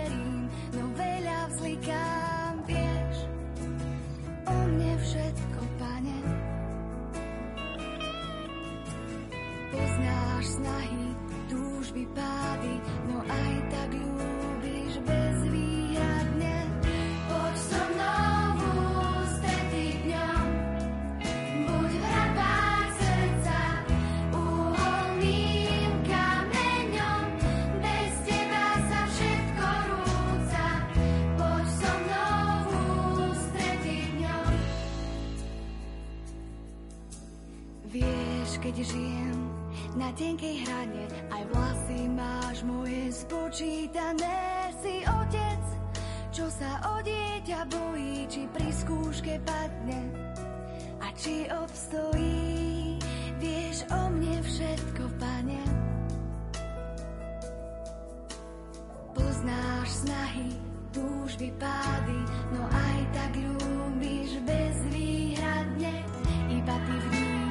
Poznáš 10.39 10.55
snahy, 10.55 11.05
túžby, 11.51 12.07
pády, 12.15 12.79
no 13.11 13.19
aj 13.27 13.55
tak 13.75 13.91
ľúbiš 13.91 14.93
bezvýhradne. 15.03 16.57
Poď 17.27 17.55
so 17.59 17.83
mnou. 17.91 18.19
Vieš, 37.89 38.61
keď 38.61 38.75
žijem 38.85 39.18
na 39.99 40.15
tenkej 40.15 40.63
hrane, 40.63 41.11
aj 41.27 41.43
vlasy 41.51 41.99
máš 42.15 42.57
moje 42.63 43.11
spočítané. 43.11 44.39
Si 44.79 45.03
otec, 45.03 45.63
čo 46.31 46.47
sa 46.47 46.79
o 46.95 47.03
dieťa 47.03 47.67
bojí, 47.67 48.23
či 48.31 48.47
pri 48.47 48.69
skúške 48.71 49.35
padne 49.43 49.99
a 51.03 51.11
či 51.19 51.51
obstojí. 51.51 52.95
Vieš 53.43 53.77
o 53.91 54.01
mne 54.15 54.39
všetko, 54.39 55.03
pane. 55.19 55.63
Poznáš 59.11 60.07
snahy, 60.07 60.55
túžby, 60.95 61.51
pády, 61.59 62.19
no 62.55 62.63
aj 62.71 62.99
tak 63.11 63.31
ľúbiš 63.35 64.31
bezvýhradne. 64.47 65.95
Iba 66.55 66.75
ty 66.87 66.95
vnímaš 67.03 67.48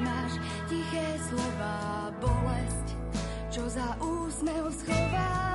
tiché 0.68 1.16
slova, 1.16 2.12
bolesť, 2.20 2.88
čo 3.48 3.64
za 3.72 3.96
úsmev 4.04 4.68
schovám. 4.68 5.47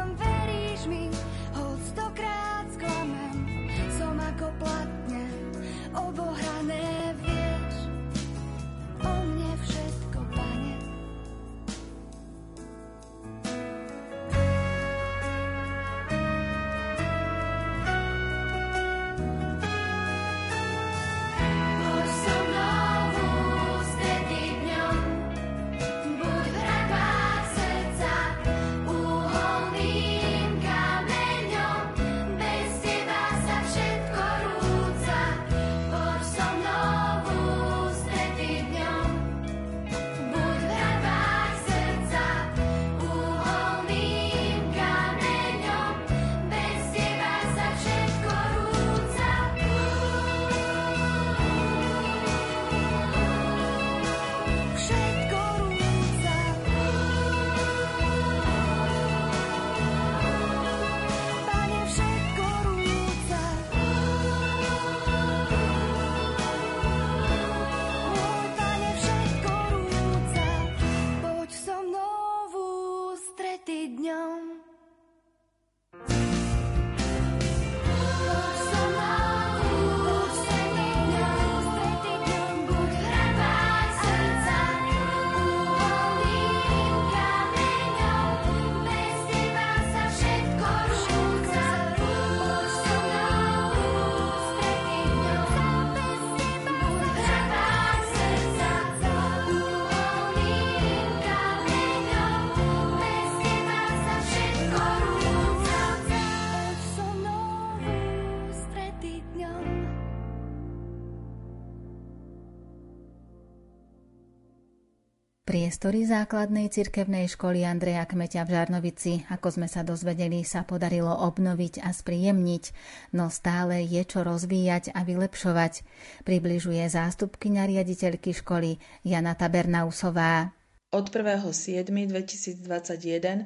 Priestory 115.54 116.10
základnej 116.10 116.74
cirkevnej 116.74 117.30
školy 117.30 117.62
Andreja 117.62 118.10
Kmeťa 118.10 118.42
v 118.42 118.58
Žarnovici, 118.58 119.22
ako 119.30 119.54
sme 119.54 119.70
sa 119.70 119.86
dozvedeli, 119.86 120.42
sa 120.42 120.66
podarilo 120.66 121.14
obnoviť 121.14 121.78
a 121.86 121.94
spríjemniť, 121.94 122.74
no 123.14 123.30
stále 123.30 123.86
je 123.86 124.02
čo 124.02 124.26
rozvíjať 124.26 124.98
a 124.98 125.06
vylepšovať, 125.06 125.86
približuje 126.26 126.82
zástupkyňa 126.90 127.70
riaditeľky 127.70 128.34
školy 128.34 128.82
Jana 129.06 129.38
Tabernausová. 129.38 130.58
Od 130.90 131.06
1.7.2021 131.14 133.46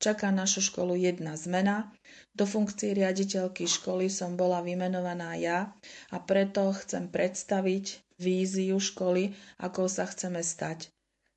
čaká 0.00 0.32
našu 0.32 0.64
školu 0.64 0.96
jedna 0.96 1.36
zmena. 1.36 1.92
Do 2.32 2.48
funkcie 2.48 2.96
riaditeľky 2.96 3.68
školy 3.68 4.08
som 4.08 4.40
bola 4.40 4.64
vymenovaná 4.64 5.36
ja 5.36 5.76
a 6.08 6.16
preto 6.16 6.72
chcem 6.80 7.12
predstaviť 7.12 8.16
víziu 8.16 8.80
školy, 8.80 9.36
ako 9.60 9.92
sa 9.92 10.08
chceme 10.08 10.40
stať. 10.40 10.88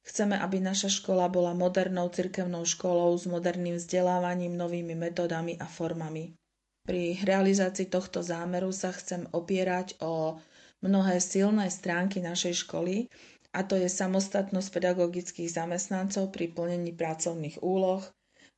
Chceme, 0.05 0.37
aby 0.37 0.61
naša 0.61 0.87
škola 0.87 1.25
bola 1.33 1.57
modernou 1.57 2.13
cirkevnou 2.13 2.61
školou 2.61 3.17
s 3.17 3.25
moderným 3.25 3.81
vzdelávaním, 3.81 4.53
novými 4.53 4.93
metodami 4.93 5.57
a 5.57 5.65
formami. 5.65 6.37
Pri 6.85 7.17
realizácii 7.25 7.89
tohto 7.89 8.21
zámeru 8.21 8.69
sa 8.69 8.93
chcem 8.93 9.25
opierať 9.33 9.97
o 10.05 10.37
mnohé 10.85 11.17
silné 11.17 11.73
stránky 11.73 12.21
našej 12.21 12.61
školy, 12.61 13.09
a 13.55 13.65
to 13.65 13.79
je 13.79 13.89
samostatnosť 13.89 14.69
pedagogických 14.69 15.49
zamestnancov 15.49 16.29
pri 16.29 16.53
plnení 16.53 16.93
pracovných 16.93 17.65
úloh, 17.65 18.05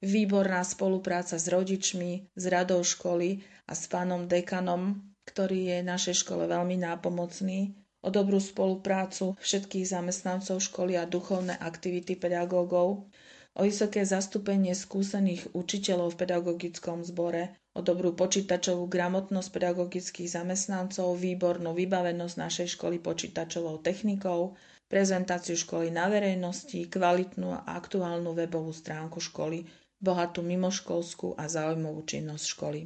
výborná 0.03 0.67
spolupráca 0.67 1.39
s 1.39 1.47
rodičmi, 1.47 2.27
s 2.35 2.43
radou 2.51 2.83
školy 2.83 3.39
a 3.69 3.73
s 3.77 3.87
pánom 3.87 4.27
dekanom, 4.27 4.99
ktorý 5.23 5.71
je 5.71 5.77
našej 5.85 6.27
škole 6.27 6.43
veľmi 6.49 6.81
nápomocný, 6.81 7.71
o 8.05 8.09
dobrú 8.13 8.37
spoluprácu 8.37 9.33
všetkých 9.41 9.89
zamestnancov 9.89 10.61
školy 10.61 10.97
a 10.97 11.09
duchovné 11.09 11.57
aktivity 11.57 12.13
pedagógov, 12.13 13.09
o 13.57 13.61
vysoké 13.65 14.05
zastúpenie 14.05 14.77
skúsených 14.77 15.49
učiteľov 15.57 16.13
v 16.13 16.19
pedagogickom 16.21 17.01
zbore, 17.01 17.57
o 17.73 17.81
dobrú 17.81 18.13
počítačovú 18.13 18.85
gramotnosť 18.85 19.49
pedagogických 19.49 20.29
zamestnancov, 20.29 21.17
výbornú 21.17 21.73
vybavenosť 21.73 22.35
našej 22.37 22.67
školy 22.77 23.01
počítačovou 23.01 23.81
technikou, 23.81 24.53
prezentáciu 24.85 25.57
školy 25.57 25.89
na 25.89 26.05
verejnosti, 26.05 26.85
kvalitnú 26.85 27.49
a 27.53 27.65
aktuálnu 27.75 28.37
webovú 28.37 28.69
stránku 28.69 29.17
školy, 29.17 29.65
bohatú 29.97 30.45
mimoškolskú 30.45 31.33
a 31.33 31.49
zaujímavú 31.49 32.05
činnosť 32.05 32.45
školy. 32.45 32.81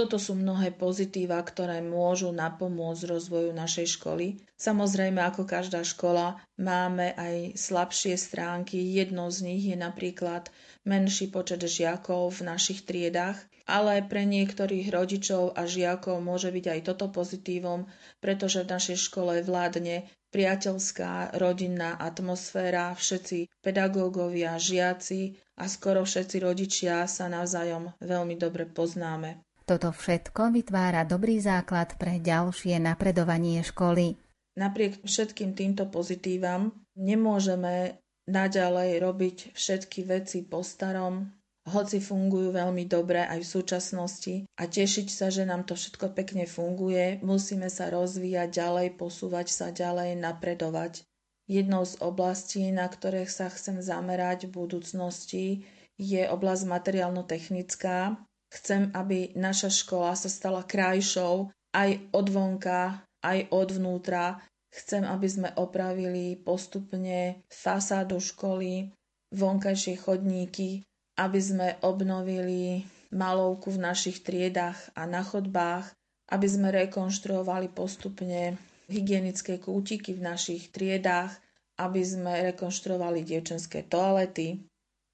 Toto 0.00 0.16
sú 0.16 0.32
mnohé 0.32 0.72
pozitíva, 0.72 1.36
ktoré 1.44 1.84
môžu 1.84 2.32
napomôcť 2.32 3.04
rozvoju 3.04 3.52
našej 3.52 4.00
školy. 4.00 4.40
Samozrejme, 4.56 5.20
ako 5.20 5.44
každá 5.44 5.84
škola, 5.84 6.40
máme 6.56 7.12
aj 7.20 7.60
slabšie 7.60 8.16
stránky. 8.16 8.80
Jednou 8.80 9.28
z 9.28 9.44
nich 9.44 9.68
je 9.68 9.76
napríklad 9.76 10.48
menší 10.88 11.28
počet 11.28 11.60
žiakov 11.60 12.32
v 12.32 12.48
našich 12.48 12.88
triedách, 12.88 13.44
ale 13.68 14.00
pre 14.00 14.24
niektorých 14.24 14.88
rodičov 14.88 15.52
a 15.52 15.68
žiakov 15.68 16.24
môže 16.24 16.48
byť 16.48 16.64
aj 16.64 16.80
toto 16.88 17.12
pozitívom, 17.12 17.84
pretože 18.24 18.64
v 18.64 18.72
našej 18.72 18.96
škole 19.04 19.44
vládne 19.44 20.08
priateľská 20.32 21.36
rodinná 21.36 22.00
atmosféra, 22.00 22.96
všetci 22.96 23.52
pedagógovia, 23.60 24.56
žiaci 24.56 25.36
a 25.60 25.68
skoro 25.68 26.08
všetci 26.08 26.40
rodičia 26.40 27.04
sa 27.04 27.28
navzájom 27.28 27.92
veľmi 28.00 28.40
dobre 28.40 28.64
poznáme. 28.64 29.49
Toto 29.70 29.94
všetko 29.94 30.50
vytvára 30.50 31.06
dobrý 31.06 31.38
základ 31.38 31.94
pre 31.94 32.18
ďalšie 32.18 32.82
napredovanie 32.82 33.62
školy. 33.62 34.18
Napriek 34.58 35.06
všetkým 35.06 35.54
týmto 35.54 35.86
pozitívam 35.86 36.74
nemôžeme 36.98 38.02
naďalej 38.26 38.98
robiť 38.98 39.36
všetky 39.54 40.10
veci 40.10 40.42
po 40.42 40.66
starom, 40.66 41.30
hoci 41.70 42.02
fungujú 42.02 42.50
veľmi 42.50 42.82
dobre 42.90 43.22
aj 43.22 43.46
v 43.46 43.52
súčasnosti 43.62 44.34
a 44.58 44.66
tešiť 44.66 45.06
sa, 45.06 45.30
že 45.30 45.46
nám 45.46 45.62
to 45.62 45.78
všetko 45.78 46.18
pekne 46.18 46.50
funguje, 46.50 47.22
musíme 47.22 47.70
sa 47.70 47.94
rozvíjať 47.94 48.50
ďalej, 48.50 48.98
posúvať 48.98 49.54
sa 49.54 49.70
ďalej, 49.70 50.18
napredovať. 50.18 51.06
Jednou 51.46 51.86
z 51.86 51.94
oblastí, 52.02 52.74
na 52.74 52.90
ktorých 52.90 53.30
sa 53.30 53.46
chcem 53.46 53.78
zamerať 53.78 54.50
v 54.50 54.66
budúcnosti, 54.66 55.62
je 55.94 56.26
oblasť 56.26 56.66
materiálno-technická, 56.66 58.18
Chcem, 58.50 58.90
aby 58.92 59.30
naša 59.38 59.70
škola 59.70 60.18
sa 60.18 60.26
stala 60.26 60.66
krajšou 60.66 61.48
aj 61.70 61.90
od 62.10 62.26
vonka, 62.28 62.98
aj 63.22 63.46
od 63.54 63.68
vnútra. 63.70 64.42
Chcem, 64.70 65.02
aby 65.06 65.26
sme 65.26 65.48
opravili 65.54 66.34
postupne 66.34 67.42
fasádu 67.46 68.18
školy, 68.18 68.90
vonkajšie 69.30 69.98
chodníky, 69.98 70.82
aby 71.18 71.40
sme 71.42 71.68
obnovili 71.82 72.86
malovku 73.10 73.74
v 73.74 73.82
našich 73.82 74.22
triedách 74.22 74.78
a 74.94 75.06
na 75.06 75.22
chodbách, 75.22 75.90
aby 76.30 76.46
sme 76.46 76.70
rekonštruovali 76.70 77.70
postupne 77.70 78.54
hygienické 78.86 79.58
kútiky 79.58 80.14
v 80.14 80.26
našich 80.26 80.70
triedách, 80.70 81.34
aby 81.78 82.02
sme 82.02 82.50
rekonštruovali 82.50 83.22
dievčenské 83.22 83.86
toalety, 83.86 84.62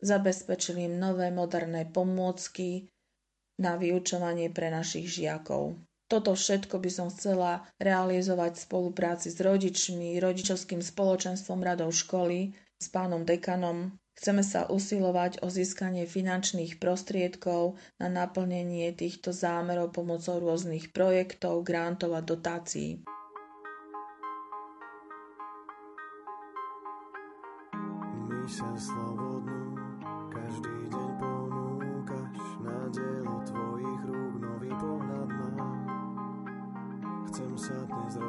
zabezpečili 0.00 0.88
im 0.88 0.96
nové 1.00 1.32
moderné 1.32 1.88
pomôcky, 1.88 2.88
na 3.56 3.80
vyučovanie 3.80 4.52
pre 4.52 4.68
našich 4.68 5.08
žiakov. 5.08 5.80
Toto 6.06 6.38
všetko 6.38 6.78
by 6.78 6.90
som 6.92 7.10
chcela 7.10 7.66
realizovať 7.82 8.54
v 8.54 8.64
spolupráci 8.70 9.34
s 9.34 9.42
rodičmi, 9.42 10.22
rodičovským 10.22 10.78
spoločenstvom 10.78 11.66
radou 11.66 11.90
školy, 11.90 12.54
s 12.78 12.86
pánom 12.94 13.26
dekanom. 13.26 13.90
Chceme 14.16 14.40
sa 14.40 14.70
usilovať 14.70 15.44
o 15.44 15.50
získanie 15.50 16.06
finančných 16.08 16.78
prostriedkov 16.80 17.76
na 18.00 18.08
naplnenie 18.08 18.94
týchto 18.94 19.34
zámerov 19.34 19.92
pomocou 19.92 20.40
rôznych 20.40 20.94
projektov, 20.94 21.66
grantov 21.66 22.16
a 22.16 22.22
dotácií. 22.24 23.02
Myšľa 28.46 28.74
slobodnú, 28.78 29.58
každý 30.30 30.74
deň 30.86 31.06
ponúkaš 31.18 31.35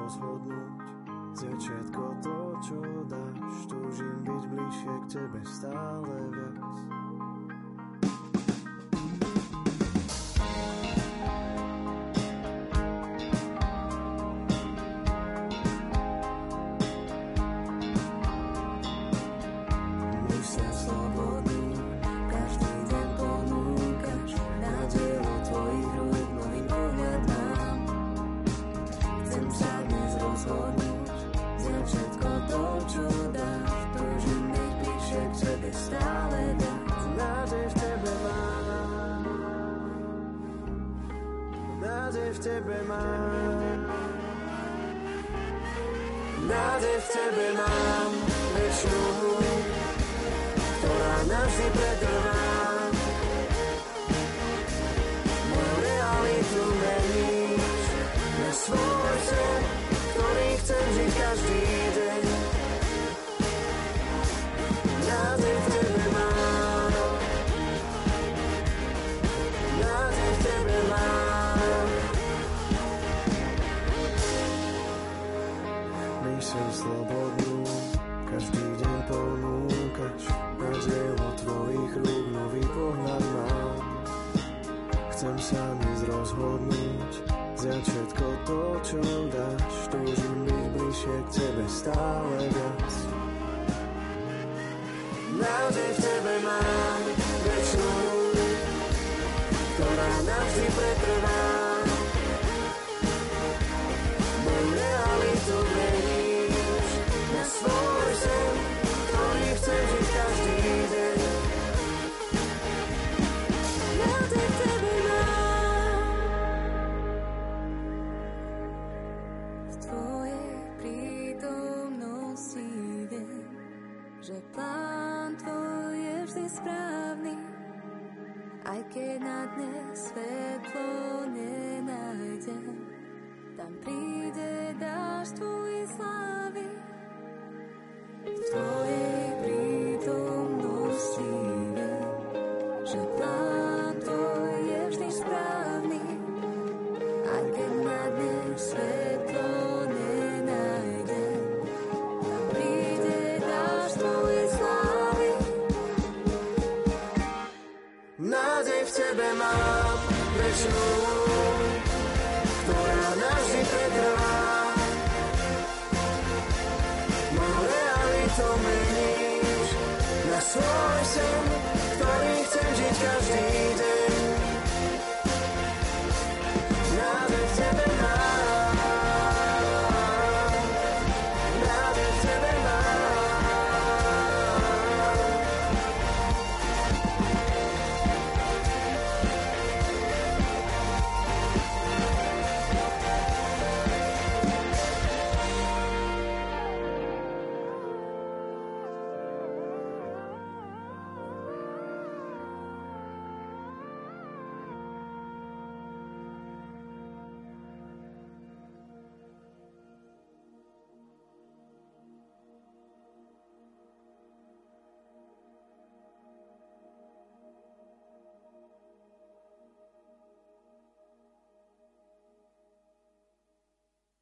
rozhodnúť, 0.07 0.71
vziať 1.35 1.59
všetko 1.59 2.03
to, 2.23 2.37
čo 2.63 2.79
dáš. 3.11 3.55
Túžim 3.67 4.23
byť 4.23 4.43
bližšie 4.47 4.93
k 5.03 5.05
tebe 5.11 5.41
stále 5.43 6.15
viac. 6.31 6.75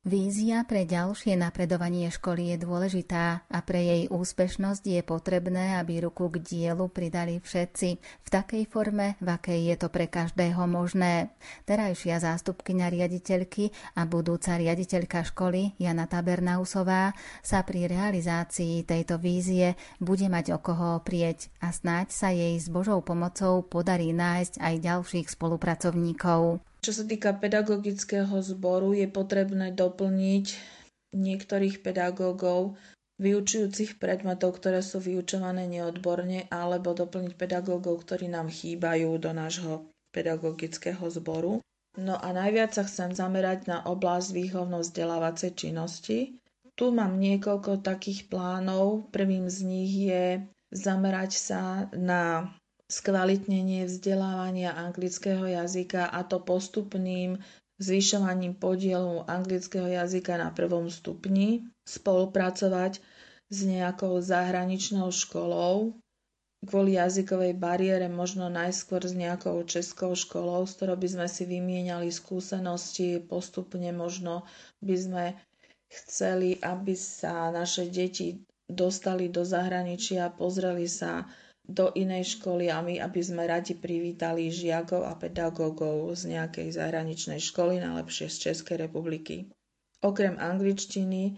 Vízia 0.05 0.61
pre 0.69 0.85
ďalšie 0.85 1.33
napredovanie 1.33 2.13
školy 2.13 2.53
je 2.53 2.61
dôležitá 2.61 3.41
a 3.49 3.59
pre 3.65 3.81
jej 3.81 4.03
úspešnosť 4.13 4.85
je 4.85 5.01
potrebné, 5.01 5.81
aby 5.81 6.05
ruku 6.05 6.29
k 6.29 6.45
dielu 6.45 6.85
pridali 6.93 7.41
všetci 7.41 7.89
v 7.97 8.27
takej 8.29 8.69
forme, 8.69 9.17
v 9.17 9.27
akej 9.33 9.73
je 9.73 9.75
to 9.81 9.89
pre 9.89 10.05
každého 10.05 10.61
možné. 10.69 11.33
Terajšia 11.65 12.21
zástupkyňa 12.21 12.85
riaditeľky 12.93 13.73
a 13.97 14.05
budúca 14.05 14.61
riaditeľka 14.61 15.25
školy 15.25 15.73
Jana 15.81 16.05
Tabernausová 16.05 17.17
sa 17.41 17.65
pri 17.65 17.89
realizácii 17.89 18.85
tejto 18.85 19.17
vízie 19.17 19.73
bude 19.97 20.29
mať 20.29 20.53
o 20.53 20.61
koho 20.61 21.01
oprieť 21.01 21.49
a 21.65 21.73
snáď 21.73 22.13
sa 22.13 22.29
jej 22.29 22.53
s 22.61 22.69
Božou 22.69 23.01
pomocou 23.01 23.65
podarí 23.65 24.13
nájsť 24.13 24.61
aj 24.61 24.85
ďalších 24.85 25.33
spolupracovníkov. 25.33 26.61
Čo 26.85 27.01
sa 27.01 27.03
týka 27.09 27.33
pedagogického 27.33 28.37
zboru, 28.45 28.93
je 28.93 29.09
potrebné 29.09 29.73
doplniť 29.73 30.53
niektorých 31.17 31.81
pedagógov 31.81 32.77
vyučujúcich 33.17 33.97
predmetov, 33.97 34.61
ktoré 34.61 34.85
sú 34.85 35.01
vyučované 35.01 35.65
neodborne, 35.65 36.45
alebo 36.53 36.93
doplniť 36.93 37.33
pedagógov, 37.33 38.05
ktorí 38.05 38.29
nám 38.29 38.53
chýbajú 38.53 39.17
do 39.17 39.33
nášho 39.33 39.89
pedagogického 40.13 41.01
zboru. 41.09 41.57
No 41.97 42.21
a 42.21 42.29
najviac 42.29 42.77
sa 42.77 42.85
chcem 42.85 43.17
zamerať 43.17 43.65
na 43.65 43.81
oblasť 43.81 44.37
výchovno-vzdelávacej 44.37 45.57
činnosti. 45.57 46.37
Tu 46.77 46.85
mám 46.93 47.17
niekoľko 47.17 47.81
takých 47.81 48.29
plánov. 48.29 49.09
Prvým 49.09 49.49
z 49.49 49.57
nich 49.65 49.91
je 50.05 50.45
zamerať 50.69 51.31
sa 51.33 51.89
na 51.97 52.53
skvalitnenie 52.85 53.89
vzdelávania 53.89 54.77
anglického 54.77 55.45
jazyka 55.45 56.05
a 56.09 56.21
to 56.21 56.37
postupným 56.37 57.41
zvyšovaním 57.81 58.55
podielu 58.55 59.25
anglického 59.27 59.89
jazyka 59.89 60.37
na 60.37 60.49
prvom 60.53 60.87
stupni, 60.87 61.65
spolupracovať 61.83 63.03
s 63.49 63.57
nejakou 63.65 64.21
zahraničnou 64.21 65.11
školou, 65.11 65.97
kvôli 66.65 66.97
jazykovej 66.97 67.53
bariére 67.53 68.07
možno 68.09 68.49
najskôr 68.49 69.03
s 69.05 69.13
nejakou 69.13 69.61
českou 69.67 70.15
školou, 70.17 70.65
s 70.65 70.73
ktorou 70.79 70.97
by 70.97 71.07
sme 71.09 71.27
si 71.29 71.43
vymieniali 71.45 72.09
skúsenosti, 72.09 73.21
postupne 73.21 73.91
možno 73.93 74.47
by 74.81 74.95
sme 74.97 75.25
chceli, 75.91 76.57
aby 76.63 76.97
sa 76.97 77.53
naše 77.53 77.85
deti 77.91 78.39
dostali 78.65 79.29
do 79.29 79.45
zahraničia, 79.45 80.33
pozreli 80.33 80.89
sa 80.89 81.29
do 81.65 81.91
inej 81.93 82.37
školy 82.37 82.69
a 82.69 82.81
my, 82.81 83.01
aby 83.01 83.21
sme 83.21 83.49
radi 83.49 83.73
privítali 83.73 84.53
žiakov 84.53 85.05
a 85.05 85.13
pedagógov 85.17 86.13
z 86.13 86.37
nejakej 86.37 86.73
zahraničnej 86.73 87.41
školy, 87.41 87.81
najlepšie 87.81 88.29
z 88.29 88.37
Českej 88.49 88.85
republiky. 88.85 89.49
Okrem 90.05 90.37
angličtiny 90.37 91.35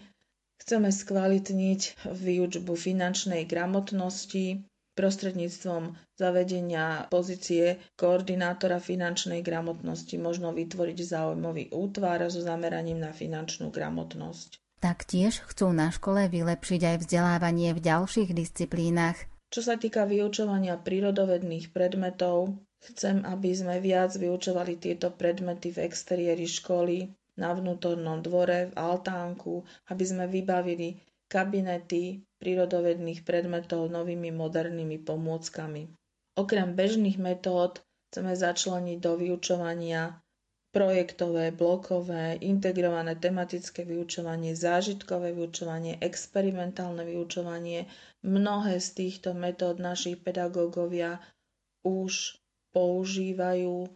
chceme 0.60 0.92
skvalitniť 0.92 2.12
výučbu 2.12 2.74
finančnej 2.76 3.48
gramotnosti 3.48 4.68
prostredníctvom 4.98 5.94
zavedenia 6.18 7.06
pozície 7.14 7.78
koordinátora 7.94 8.82
finančnej 8.82 9.46
gramotnosti 9.46 10.18
možno 10.18 10.50
vytvoriť 10.58 10.98
záujmový 10.98 11.70
útvar 11.70 12.26
so 12.34 12.42
zameraním 12.42 12.98
na 12.98 13.14
finančnú 13.14 13.70
gramotnosť. 13.70 14.58
Taktiež 14.82 15.46
chcú 15.46 15.70
na 15.74 15.94
škole 15.94 16.26
vylepšiť 16.30 16.82
aj 16.82 16.96
vzdelávanie 17.06 17.78
v 17.78 17.82
ďalších 17.82 18.30
disciplínach. 18.34 19.18
Čo 19.48 19.64
sa 19.64 19.80
týka 19.80 20.04
vyučovania 20.04 20.76
prírodovedných 20.76 21.72
predmetov, 21.72 22.60
chcem, 22.84 23.24
aby 23.24 23.56
sme 23.56 23.80
viac 23.80 24.12
vyučovali 24.12 24.76
tieto 24.76 25.08
predmety 25.10 25.72
v 25.72 25.88
exteriéri 25.88 26.44
školy, 26.44 27.08
na 27.38 27.54
vnútornom 27.54 28.20
dvore, 28.20 28.74
v 28.74 28.74
altánku, 28.76 29.62
aby 29.94 30.04
sme 30.04 30.26
vybavili 30.26 30.98
kabinety 31.30 32.26
prírodovedných 32.42 33.22
predmetov 33.24 33.88
novými 33.94 34.34
modernými 34.34 34.98
pomôckami. 35.06 35.86
Okrem 36.38 36.74
bežných 36.74 37.22
metód 37.22 37.82
chceme 38.10 38.34
začleniť 38.34 38.98
do 38.98 39.18
vyučovania 39.18 40.18
projektové, 40.72 41.52
blokové, 41.52 42.38
integrované 42.44 43.16
tematické 43.16 43.88
vyučovanie, 43.88 44.54
zážitkové 44.54 45.32
vyučovanie, 45.32 45.98
experimentálne 46.00 47.02
vyučovanie. 47.08 47.88
Mnohé 48.22 48.78
z 48.78 48.90
týchto 48.94 49.32
metód 49.34 49.80
naši 49.80 50.20
pedagógovia 50.20 51.24
už 51.88 52.38
používajú 52.76 53.88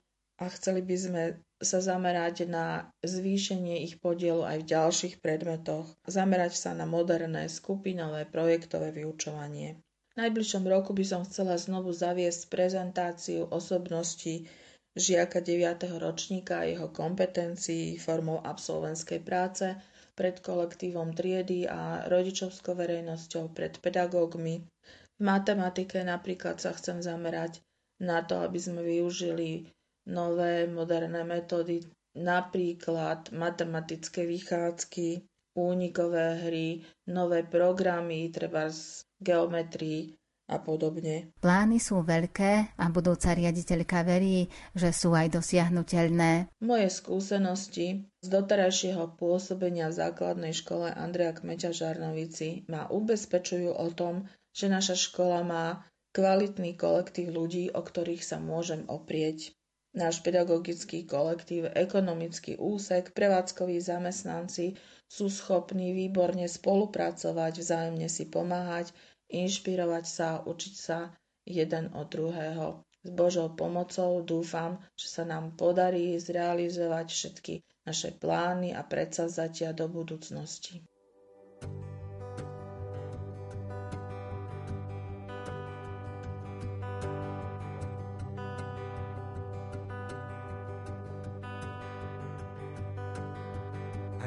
a 0.42 0.46
chceli 0.58 0.82
by 0.82 0.96
sme 0.98 1.24
sa 1.62 1.78
zamerať 1.78 2.50
na 2.50 2.90
zvýšenie 3.06 3.86
ich 3.86 4.02
podielu 4.02 4.42
aj 4.42 4.58
v 4.66 4.70
ďalších 4.74 5.16
predmetoch, 5.22 5.86
zamerať 6.10 6.58
sa 6.58 6.74
na 6.74 6.90
moderné, 6.90 7.46
skupinové, 7.46 8.26
projektové 8.26 8.90
vyučovanie. 8.90 9.78
V 10.12 10.16
najbližšom 10.18 10.66
roku 10.66 10.92
by 10.92 11.06
som 11.06 11.22
chcela 11.24 11.56
znovu 11.56 11.94
zaviesť 11.94 12.50
prezentáciu 12.50 13.48
osobnosti 13.48 14.50
žiaka 14.96 15.40
9. 15.40 16.00
ročníka 16.00 16.60
a 16.62 16.68
jeho 16.68 16.92
kompetencií 16.92 17.96
formou 17.96 18.44
absolventskej 18.44 19.20
práce 19.24 19.76
pred 20.16 20.44
kolektívom 20.44 21.16
triedy 21.16 21.64
a 21.66 22.06
rodičovskou 22.12 22.76
verejnosťou 22.76 23.56
pred 23.56 23.80
pedagógmi. 23.80 24.68
V 25.16 25.22
matematike 25.24 26.04
napríklad 26.04 26.60
sa 26.60 26.76
chcem 26.76 27.00
zamerať 27.00 27.64
na 28.04 28.20
to, 28.26 28.44
aby 28.44 28.60
sme 28.60 28.82
využili 28.84 29.70
nové 30.12 30.68
moderné 30.68 31.24
metódy, 31.24 31.86
napríklad 32.18 33.32
matematické 33.32 34.28
vychádzky, 34.28 35.24
únikové 35.56 36.42
hry, 36.48 36.84
nové 37.08 37.46
programy, 37.48 38.28
treba 38.34 38.68
z 38.68 39.06
geometrii 39.22 40.21
a 40.52 40.60
podobne. 40.60 41.32
Plány 41.40 41.80
sú 41.80 42.04
veľké 42.04 42.76
a 42.76 42.86
budúca 42.92 43.32
riaditeľka 43.32 44.04
verí, 44.04 44.52
že 44.76 44.92
sú 44.92 45.16
aj 45.16 45.40
dosiahnutelné. 45.40 46.52
Moje 46.60 46.92
skúsenosti 46.92 48.12
z 48.20 48.28
doterajšieho 48.28 49.16
pôsobenia 49.16 49.88
v 49.88 49.98
základnej 50.04 50.52
škole 50.52 50.92
Andreja 50.92 51.32
Kmeťa 51.40 51.72
Žarnovici 51.72 52.68
ma 52.68 52.92
ubezpečujú 52.92 53.72
o 53.72 53.88
tom, 53.96 54.28
že 54.52 54.68
naša 54.68 55.00
škola 55.00 55.48
má 55.48 55.66
kvalitný 56.12 56.76
kolektív 56.76 57.32
ľudí, 57.32 57.72
o 57.72 57.80
ktorých 57.80 58.20
sa 58.20 58.36
môžem 58.44 58.84
oprieť. 58.92 59.56
Náš 59.92 60.24
pedagogický 60.24 61.04
kolektív, 61.04 61.68
ekonomický 61.76 62.56
úsek, 62.56 63.12
prevádzkoví 63.12 63.76
zamestnanci 63.80 64.80
sú 65.12 65.28
schopní 65.28 65.92
výborne 65.92 66.48
spolupracovať, 66.48 67.54
vzájomne 67.60 68.08
si 68.08 68.24
pomáhať, 68.32 68.96
inšpirovať 69.32 70.06
sa, 70.08 70.28
učiť 70.44 70.74
sa 70.78 71.10
jeden 71.48 71.90
od 71.96 72.08
druhého. 72.08 72.68
S 73.02 73.10
Božou 73.10 73.50
pomocou 73.52 74.22
dúfam, 74.22 74.78
že 74.94 75.08
sa 75.10 75.24
nám 75.26 75.58
podarí 75.58 76.14
zrealizovať 76.20 77.08
všetky 77.10 77.54
naše 77.82 78.14
plány 78.14 78.78
a 78.78 78.86
predsavzatia 78.86 79.74
do 79.74 79.90
budúcnosti. 79.90 80.86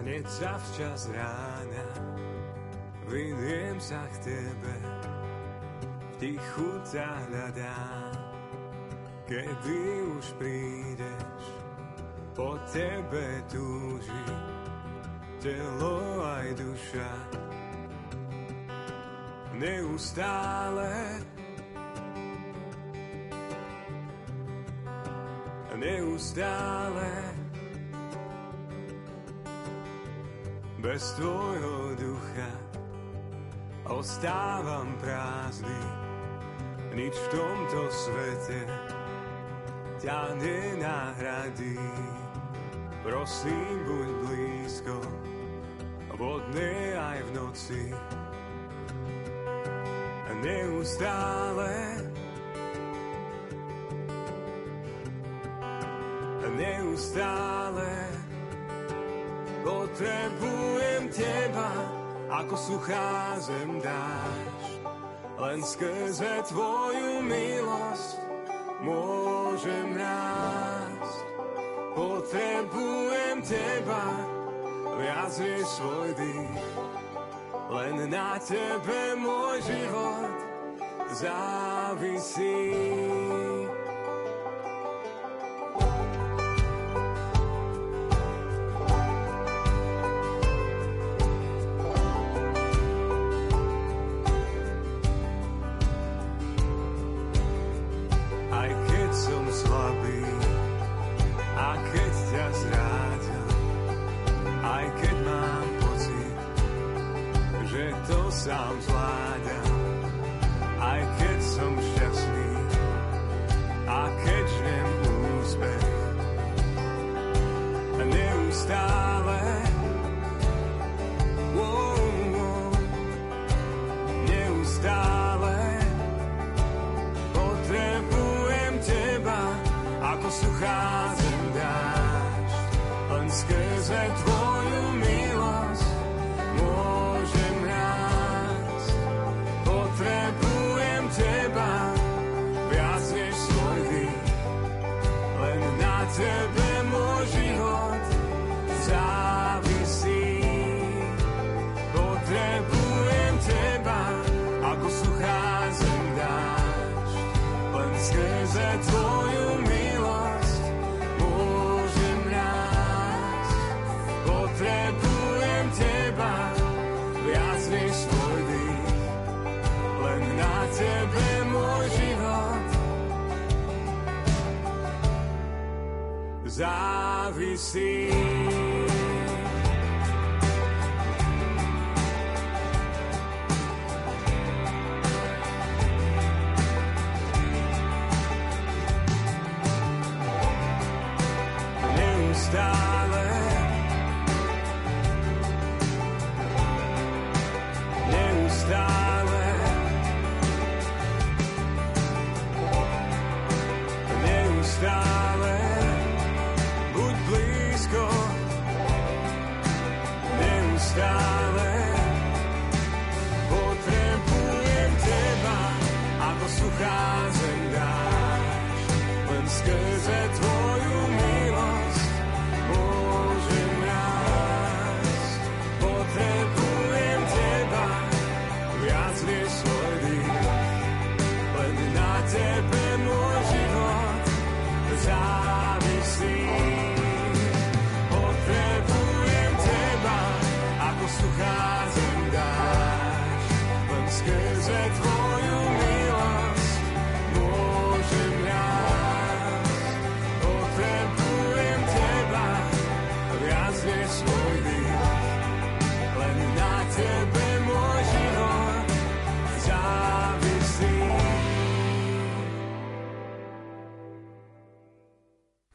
hneď 0.04 0.28
zavčas 0.28 1.08
rána 1.10 1.53
vyniem 3.08 3.76
sa 3.80 4.02
k 4.10 4.32
tebe, 4.32 4.74
v 5.84 6.12
tichu 6.20 6.70
ťa 6.88 7.10
hľadám, 7.28 8.12
kedy 9.28 9.80
už 10.14 10.26
prídeš, 10.40 11.42
po 12.34 12.58
tebe 12.72 13.26
túži, 13.46 14.26
telo 15.38 16.24
aj 16.24 16.46
duša. 16.58 17.12
Neustále. 19.54 21.22
Neustále. 25.78 27.12
Bez 30.82 31.02
tvojho 31.16 31.96
ducha 31.96 32.13
ostávam 33.94 34.90
prázdny. 34.98 35.82
Nič 36.94 37.14
v 37.14 37.26
tomto 37.30 37.80
svete 37.90 38.60
ťa 40.02 40.20
nenahradí. 40.38 41.78
Prosím, 43.02 43.74
buď 43.86 44.08
blízko, 44.26 44.96
vodne 46.18 46.72
aj 46.98 47.18
v 47.22 47.30
noci. 47.34 47.82
Neustále 50.44 52.04
neustále 56.54 57.92
Potrebujem 59.64 61.08
teba, 61.08 61.72
ako 62.34 62.56
suchá 62.58 63.38
zem 63.38 63.78
dáš. 63.78 64.66
Len 65.38 65.60
skrze 65.62 66.42
tvoju 66.50 67.22
milosť 67.22 68.10
môžem 68.82 69.94
rásť. 69.94 71.18
Potrebujem 71.94 73.38
teba, 73.46 74.06
viac 74.98 75.30
než 75.38 75.62
svoj 75.78 76.10
dých. 76.18 76.62
Len 77.70 78.10
na 78.10 78.34
tebe 78.42 79.14
môj 79.14 79.62
život 79.62 80.34
závisí. 81.14 82.74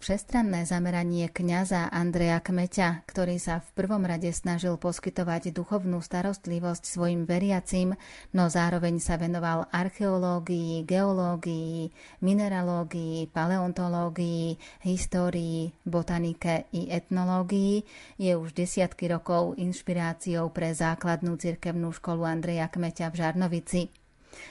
Všestranné 0.10 0.66
zameranie 0.66 1.30
kňaza 1.30 1.94
Andreja 1.94 2.42
Kmeťa, 2.42 3.06
ktorý 3.06 3.38
sa 3.38 3.62
v 3.62 3.70
prvom 3.78 4.02
rade 4.10 4.34
snažil 4.34 4.74
poskytovať 4.82 5.54
duchovnú 5.54 6.02
starostlivosť 6.02 6.82
svojim 6.82 7.30
veriacim, 7.30 7.94
no 8.34 8.50
zároveň 8.50 8.98
sa 8.98 9.22
venoval 9.22 9.70
archeológii, 9.70 10.82
geológii, 10.90 11.94
mineralógii, 12.26 13.30
paleontológii, 13.30 14.58
histórii, 14.82 15.78
botanike 15.86 16.66
i 16.74 16.90
etnológii, 16.90 17.86
je 18.18 18.34
už 18.34 18.58
desiatky 18.58 19.14
rokov 19.14 19.62
inšpiráciou 19.62 20.50
pre 20.50 20.74
základnú 20.74 21.38
cirkevnú 21.38 21.94
školu 21.94 22.26
Andreja 22.26 22.66
Kmeťa 22.66 23.14
v 23.14 23.16
Žarnovici. 23.22 24.09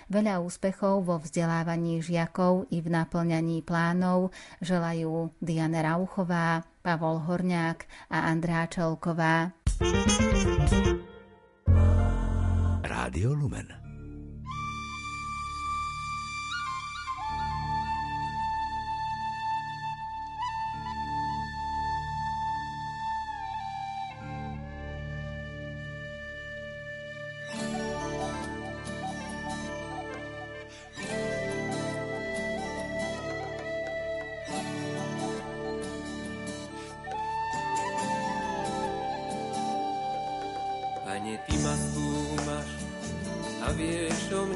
Veľa 0.09 0.41
úspechov 0.41 1.05
vo 1.05 1.21
vzdelávaní 1.21 2.01
žiakov 2.01 2.65
i 2.73 2.81
v 2.81 2.89
naplňaní 2.89 3.61
plánov 3.61 4.33
želajú 4.65 5.37
Diana 5.37 5.85
Rauchová, 5.85 6.65
Pavol 6.81 7.21
Horňák 7.29 8.09
a 8.09 8.33
Andrá 8.33 8.65
Čelková. 8.73 9.53
Rádio 12.81 13.37
Lumen. 13.37 13.88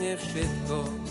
Keby 0.03 1.02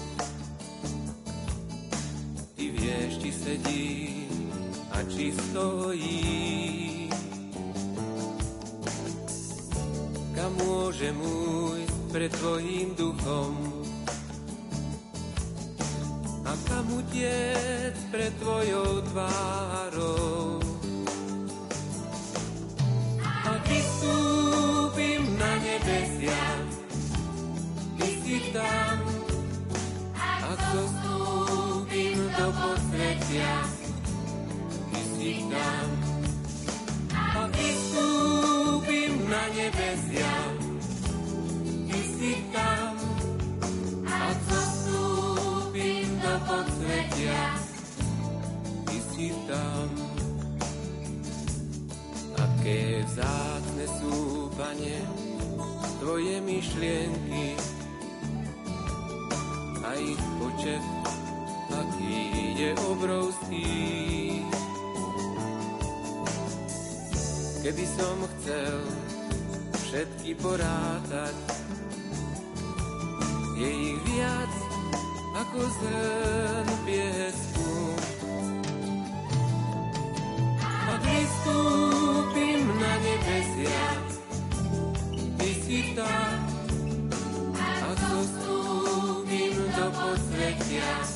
Alexia. 90.52 91.11